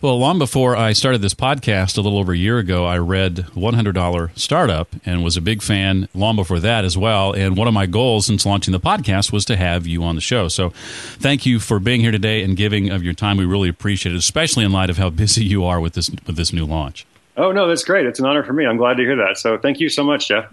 Well, 0.00 0.16
long 0.16 0.38
before 0.38 0.76
I 0.76 0.92
started 0.92 1.22
this 1.22 1.34
podcast 1.34 1.98
a 1.98 2.00
little 2.00 2.20
over 2.20 2.32
a 2.32 2.36
year 2.36 2.58
ago, 2.58 2.86
I 2.86 2.98
read 2.98 3.34
$100 3.56 4.38
Startup 4.38 4.88
and 5.04 5.24
was 5.24 5.36
a 5.36 5.40
big 5.40 5.60
fan 5.60 6.08
long 6.14 6.36
before 6.36 6.60
that 6.60 6.84
as 6.84 6.96
well. 6.96 7.32
And 7.32 7.56
one 7.56 7.66
of 7.66 7.74
my 7.74 7.86
goals 7.86 8.26
since 8.26 8.46
launching 8.46 8.70
the 8.70 8.78
podcast 8.78 9.32
was 9.32 9.44
to 9.46 9.56
have 9.56 9.88
you 9.88 10.04
on 10.04 10.14
the 10.14 10.20
show. 10.20 10.46
So 10.46 10.70
thank 11.18 11.46
you 11.46 11.58
for 11.58 11.80
being 11.80 12.00
here 12.00 12.12
today 12.12 12.44
and 12.44 12.56
giving 12.56 12.90
of 12.90 13.02
your 13.02 13.12
time. 13.12 13.38
We 13.38 13.44
really 13.44 13.68
appreciate 13.68 14.14
it, 14.14 14.18
especially 14.18 14.64
in 14.64 14.70
light 14.70 14.88
of 14.88 14.98
how 14.98 15.10
busy 15.24 15.44
you 15.44 15.64
are 15.64 15.80
with 15.80 15.94
this 15.94 16.10
with 16.28 16.36
this 16.36 16.52
new 16.52 16.64
launch. 16.64 17.04
Oh, 17.36 17.50
no, 17.50 17.66
that's 17.66 17.82
great. 17.82 18.06
It's 18.06 18.20
an 18.20 18.26
honor 18.26 18.44
for 18.44 18.52
me. 18.52 18.66
I'm 18.66 18.76
glad 18.76 18.98
to 18.98 19.02
hear 19.02 19.16
that. 19.16 19.38
So 19.38 19.58
thank 19.58 19.80
you 19.80 19.88
so 19.88 20.04
much, 20.04 20.28
Jeff. 20.28 20.52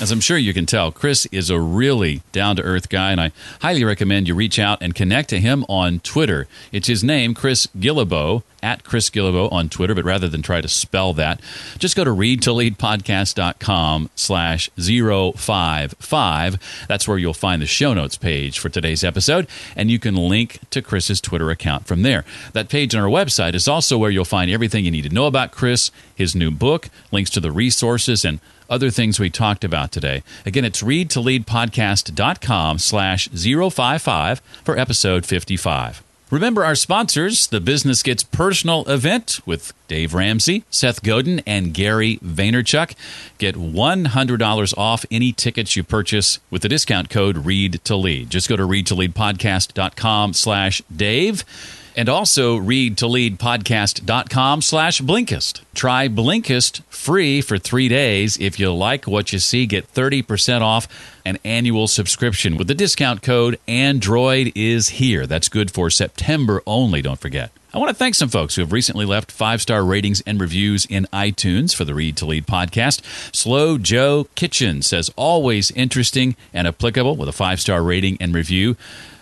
As 0.00 0.10
I'm 0.10 0.20
sure 0.20 0.36
you 0.36 0.52
can 0.52 0.66
tell, 0.66 0.90
Chris 0.90 1.24
is 1.26 1.50
a 1.50 1.60
really 1.60 2.22
down 2.32 2.56
to 2.56 2.62
earth 2.62 2.88
guy, 2.88 3.12
and 3.12 3.20
I 3.20 3.30
highly 3.60 3.84
recommend 3.84 4.26
you 4.26 4.34
reach 4.34 4.58
out 4.58 4.82
and 4.82 4.92
connect 4.92 5.28
to 5.28 5.38
him 5.38 5.64
on 5.68 6.00
Twitter. 6.00 6.48
It's 6.72 6.88
his 6.88 7.04
name, 7.04 7.32
Chris 7.32 7.68
Guillebeau, 7.78 8.42
at 8.60 8.82
Chris 8.82 9.08
Guillebeau 9.08 9.52
on 9.52 9.68
Twitter, 9.68 9.94
but 9.94 10.04
rather 10.04 10.26
than 10.26 10.42
try 10.42 10.60
to 10.60 10.66
spell 10.66 11.12
that, 11.14 11.40
just 11.78 11.94
go 11.94 12.02
to 12.02 12.10
readtoleadpodcast.com 12.10 14.10
slash 14.16 14.68
055. 14.76 16.86
That's 16.88 17.06
where 17.06 17.18
you'll 17.18 17.34
find 17.34 17.62
the 17.62 17.66
show 17.66 17.94
notes 17.94 18.16
page 18.16 18.58
for 18.58 18.70
today's 18.70 19.04
episode, 19.04 19.46
and 19.76 19.92
you 19.92 20.00
can 20.00 20.16
link 20.16 20.58
to 20.70 20.82
Chris's 20.82 21.20
Twitter 21.20 21.50
account 21.50 21.86
from 21.86 22.02
there. 22.02 22.24
That 22.52 22.68
page 22.68 22.96
on 22.96 23.02
our 23.02 23.08
website 23.08 23.54
is 23.54 23.68
also 23.68 23.96
where 23.96 24.10
you'll 24.10 24.24
find 24.24 24.50
everything 24.50 24.84
you 24.84 24.90
need 24.90 25.04
to 25.04 25.14
know 25.14 25.26
about 25.26 25.52
Chris, 25.52 25.92
his 26.16 26.34
new 26.34 26.50
book, 26.50 26.88
links 27.12 27.30
to 27.30 27.40
the 27.40 27.52
resources, 27.52 28.24
and 28.24 28.40
other 28.68 28.90
things 28.90 29.20
we 29.20 29.30
talked 29.30 29.64
about 29.64 29.92
today. 29.92 30.22
Again, 30.46 30.64
it's 30.64 30.82
readtoleadpodcast.com 30.82 32.78
slash 32.78 33.28
055 33.28 34.40
for 34.64 34.78
episode 34.78 35.26
55. 35.26 36.02
Remember 36.30 36.64
our 36.64 36.74
sponsors, 36.74 37.46
the 37.46 37.60
Business 37.60 38.02
Gets 38.02 38.24
Personal 38.24 38.82
event 38.88 39.40
with 39.46 39.72
Dave 39.86 40.14
Ramsey, 40.14 40.64
Seth 40.70 41.02
Godin, 41.02 41.42
and 41.46 41.72
Gary 41.72 42.18
Vaynerchuk. 42.24 42.94
Get 43.38 43.54
$100 43.54 44.78
off 44.78 45.04
any 45.10 45.32
tickets 45.32 45.76
you 45.76 45.84
purchase 45.84 46.40
with 46.50 46.62
the 46.62 46.68
discount 46.68 47.10
code 47.10 47.46
READ 47.46 47.84
to 47.84 47.94
LEAD. 47.94 48.30
Just 48.30 48.48
go 48.48 48.56
to 48.56 48.64
readtoleadpodcast.com 48.64 50.32
slash 50.32 50.82
Dave 50.94 51.44
and 51.96 52.08
also 52.08 52.56
read 52.56 52.96
to 52.98 53.06
leadpodcast.com 53.06 54.62
slash 54.62 55.00
Blinkist. 55.00 55.62
Try 55.74 56.08
Blinkist 56.08 56.82
free 56.84 57.40
for 57.40 57.58
three 57.58 57.88
days. 57.88 58.36
If 58.38 58.58
you 58.58 58.72
like 58.72 59.06
what 59.06 59.32
you 59.32 59.38
see, 59.38 59.66
get 59.66 59.92
30% 59.92 60.60
off 60.60 60.88
an 61.24 61.38
annual 61.44 61.86
subscription 61.86 62.56
with 62.56 62.68
the 62.68 62.74
discount 62.74 63.22
code 63.22 63.58
Android 63.66 64.52
is 64.54 64.90
here. 64.90 65.26
That's 65.26 65.48
good 65.48 65.70
for 65.70 65.90
September 65.90 66.62
only, 66.66 67.02
don't 67.02 67.20
forget. 67.20 67.50
I 67.74 67.78
want 67.78 67.88
to 67.88 67.94
thank 67.94 68.14
some 68.14 68.28
folks 68.28 68.54
who 68.54 68.62
have 68.62 68.70
recently 68.70 69.04
left 69.04 69.32
five 69.32 69.60
star 69.60 69.84
ratings 69.84 70.20
and 70.20 70.40
reviews 70.40 70.86
in 70.86 71.08
iTunes 71.12 71.74
for 71.74 71.84
the 71.84 71.92
Read 71.92 72.16
to 72.18 72.26
Lead 72.26 72.46
podcast. 72.46 73.02
Slow 73.34 73.78
Joe 73.78 74.28
Kitchen 74.36 74.80
says, 74.80 75.10
always 75.16 75.72
interesting 75.72 76.36
and 76.52 76.68
applicable 76.68 77.16
with 77.16 77.28
a 77.28 77.32
five 77.32 77.60
star 77.60 77.82
rating 77.82 78.16
and 78.20 78.32
review. 78.32 78.76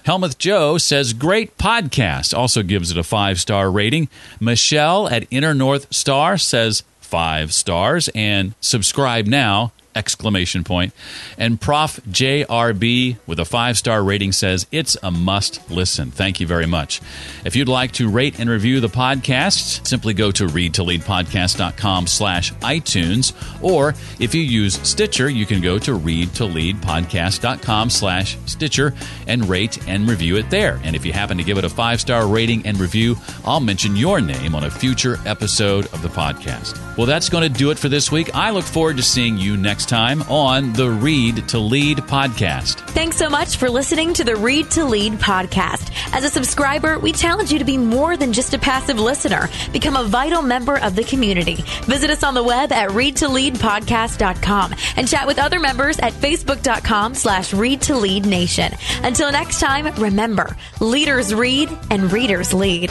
Helmuth 0.04 0.38
Joe 0.38 0.78
says, 0.78 1.12
great 1.12 1.56
podcast. 1.58 2.36
Also 2.36 2.62
gives 2.62 2.90
it 2.90 2.98
a 2.98 3.02
five 3.02 3.40
star 3.40 3.70
rating. 3.70 4.08
Michelle 4.40 5.08
at 5.08 5.26
Inner 5.30 5.54
North 5.54 5.92
Star 5.94 6.36
says, 6.36 6.82
five 7.00 7.52
stars. 7.54 8.08
And 8.14 8.54
subscribe 8.60 9.26
now 9.26 9.72
exclamation 9.94 10.64
point. 10.64 10.92
And 11.38 11.60
Prof 11.60 12.00
JRB 12.08 13.16
with 13.26 13.38
a 13.38 13.44
five 13.44 13.78
star 13.78 14.02
rating 14.02 14.32
says 14.32 14.66
it's 14.72 14.96
a 15.02 15.10
must 15.10 15.70
listen. 15.70 16.10
Thank 16.10 16.40
you 16.40 16.46
very 16.46 16.66
much. 16.66 17.00
If 17.44 17.56
you'd 17.56 17.68
like 17.68 17.92
to 17.92 18.08
rate 18.08 18.38
and 18.38 18.48
review 18.48 18.80
the 18.80 18.88
podcast, 18.88 19.86
simply 19.86 20.14
go 20.14 20.30
to 20.32 20.46
readtoleadpodcast.com 20.46 22.06
slash 22.06 22.52
iTunes. 22.54 23.32
Or 23.62 23.94
if 24.18 24.34
you 24.34 24.42
use 24.42 24.80
Stitcher, 24.86 25.28
you 25.28 25.46
can 25.46 25.60
go 25.60 25.78
to 25.78 25.98
readtoleadpodcast.com 25.98 27.90
slash 27.90 28.38
Stitcher 28.46 28.94
and 29.26 29.48
rate 29.48 29.86
and 29.88 30.08
review 30.08 30.36
it 30.36 30.50
there. 30.50 30.80
And 30.84 30.96
if 30.96 31.04
you 31.04 31.12
happen 31.12 31.36
to 31.38 31.44
give 31.44 31.58
it 31.58 31.64
a 31.64 31.68
five 31.68 32.00
star 32.00 32.26
rating 32.26 32.66
and 32.66 32.78
review, 32.78 33.16
I'll 33.44 33.60
mention 33.60 33.96
your 33.96 34.20
name 34.20 34.54
on 34.54 34.64
a 34.64 34.70
future 34.70 35.18
episode 35.26 35.86
of 35.86 36.02
the 36.02 36.08
podcast. 36.08 36.96
Well, 36.96 37.06
that's 37.06 37.28
going 37.28 37.50
to 37.50 37.58
do 37.58 37.70
it 37.70 37.78
for 37.78 37.88
this 37.88 38.12
week. 38.12 38.34
I 38.34 38.50
look 38.50 38.64
forward 38.64 38.96
to 38.98 39.02
seeing 39.02 39.38
you 39.38 39.56
next 39.56 39.81
time 39.88 40.22
on 40.22 40.72
the 40.72 40.88
Read 40.90 41.48
to 41.48 41.58
Lead 41.58 41.98
podcast. 41.98 42.80
Thanks 42.90 43.16
so 43.16 43.28
much 43.28 43.56
for 43.56 43.70
listening 43.70 44.14
to 44.14 44.24
the 44.24 44.36
Read 44.36 44.70
to 44.72 44.84
Lead 44.84 45.14
podcast. 45.14 45.92
As 46.12 46.24
a 46.24 46.28
subscriber, 46.28 46.98
we 46.98 47.12
challenge 47.12 47.52
you 47.52 47.58
to 47.58 47.64
be 47.64 47.78
more 47.78 48.16
than 48.16 48.32
just 48.32 48.54
a 48.54 48.58
passive 48.58 48.98
listener. 48.98 49.48
Become 49.72 49.96
a 49.96 50.04
vital 50.04 50.42
member 50.42 50.78
of 50.78 50.96
the 50.96 51.04
community. 51.04 51.56
Visit 51.84 52.10
us 52.10 52.22
on 52.22 52.34
the 52.34 52.42
web 52.42 52.72
at 52.72 52.90
readtoleadpodcast.com 52.90 54.74
and 54.96 55.08
chat 55.08 55.26
with 55.26 55.38
other 55.38 55.60
members 55.60 55.98
at 55.98 56.12
facebook.com 56.12 57.14
slash 57.14 57.52
read 57.52 57.82
to 57.82 57.96
lead 57.96 58.26
nation. 58.26 58.72
Until 59.02 59.32
next 59.32 59.60
time, 59.60 59.86
remember, 60.00 60.56
leaders 60.80 61.34
read 61.34 61.68
and 61.90 62.12
readers 62.12 62.52
lead. 62.52 62.90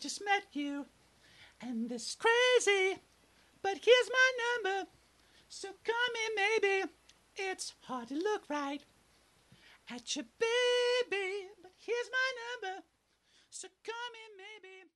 Just 0.00 0.24
met 0.24 0.44
you, 0.52 0.86
and 1.60 1.90
this 1.90 2.08
is 2.08 2.16
crazy, 2.16 3.00
but 3.62 3.72
here's 3.72 4.10
my 4.10 4.30
number. 4.42 4.90
So 5.48 5.68
come 5.84 6.14
in, 6.26 6.34
maybe. 6.36 6.90
It's 7.36 7.74
hard 7.82 8.08
to 8.08 8.14
look 8.14 8.44
right 8.48 8.82
at 9.90 10.16
your 10.16 10.24
baby, 10.38 11.48
but 11.62 11.72
here's 11.78 12.10
my 12.10 12.30
number. 12.40 12.82
So 13.50 13.68
come 13.84 14.12
in, 14.24 14.36
maybe. 14.38 14.88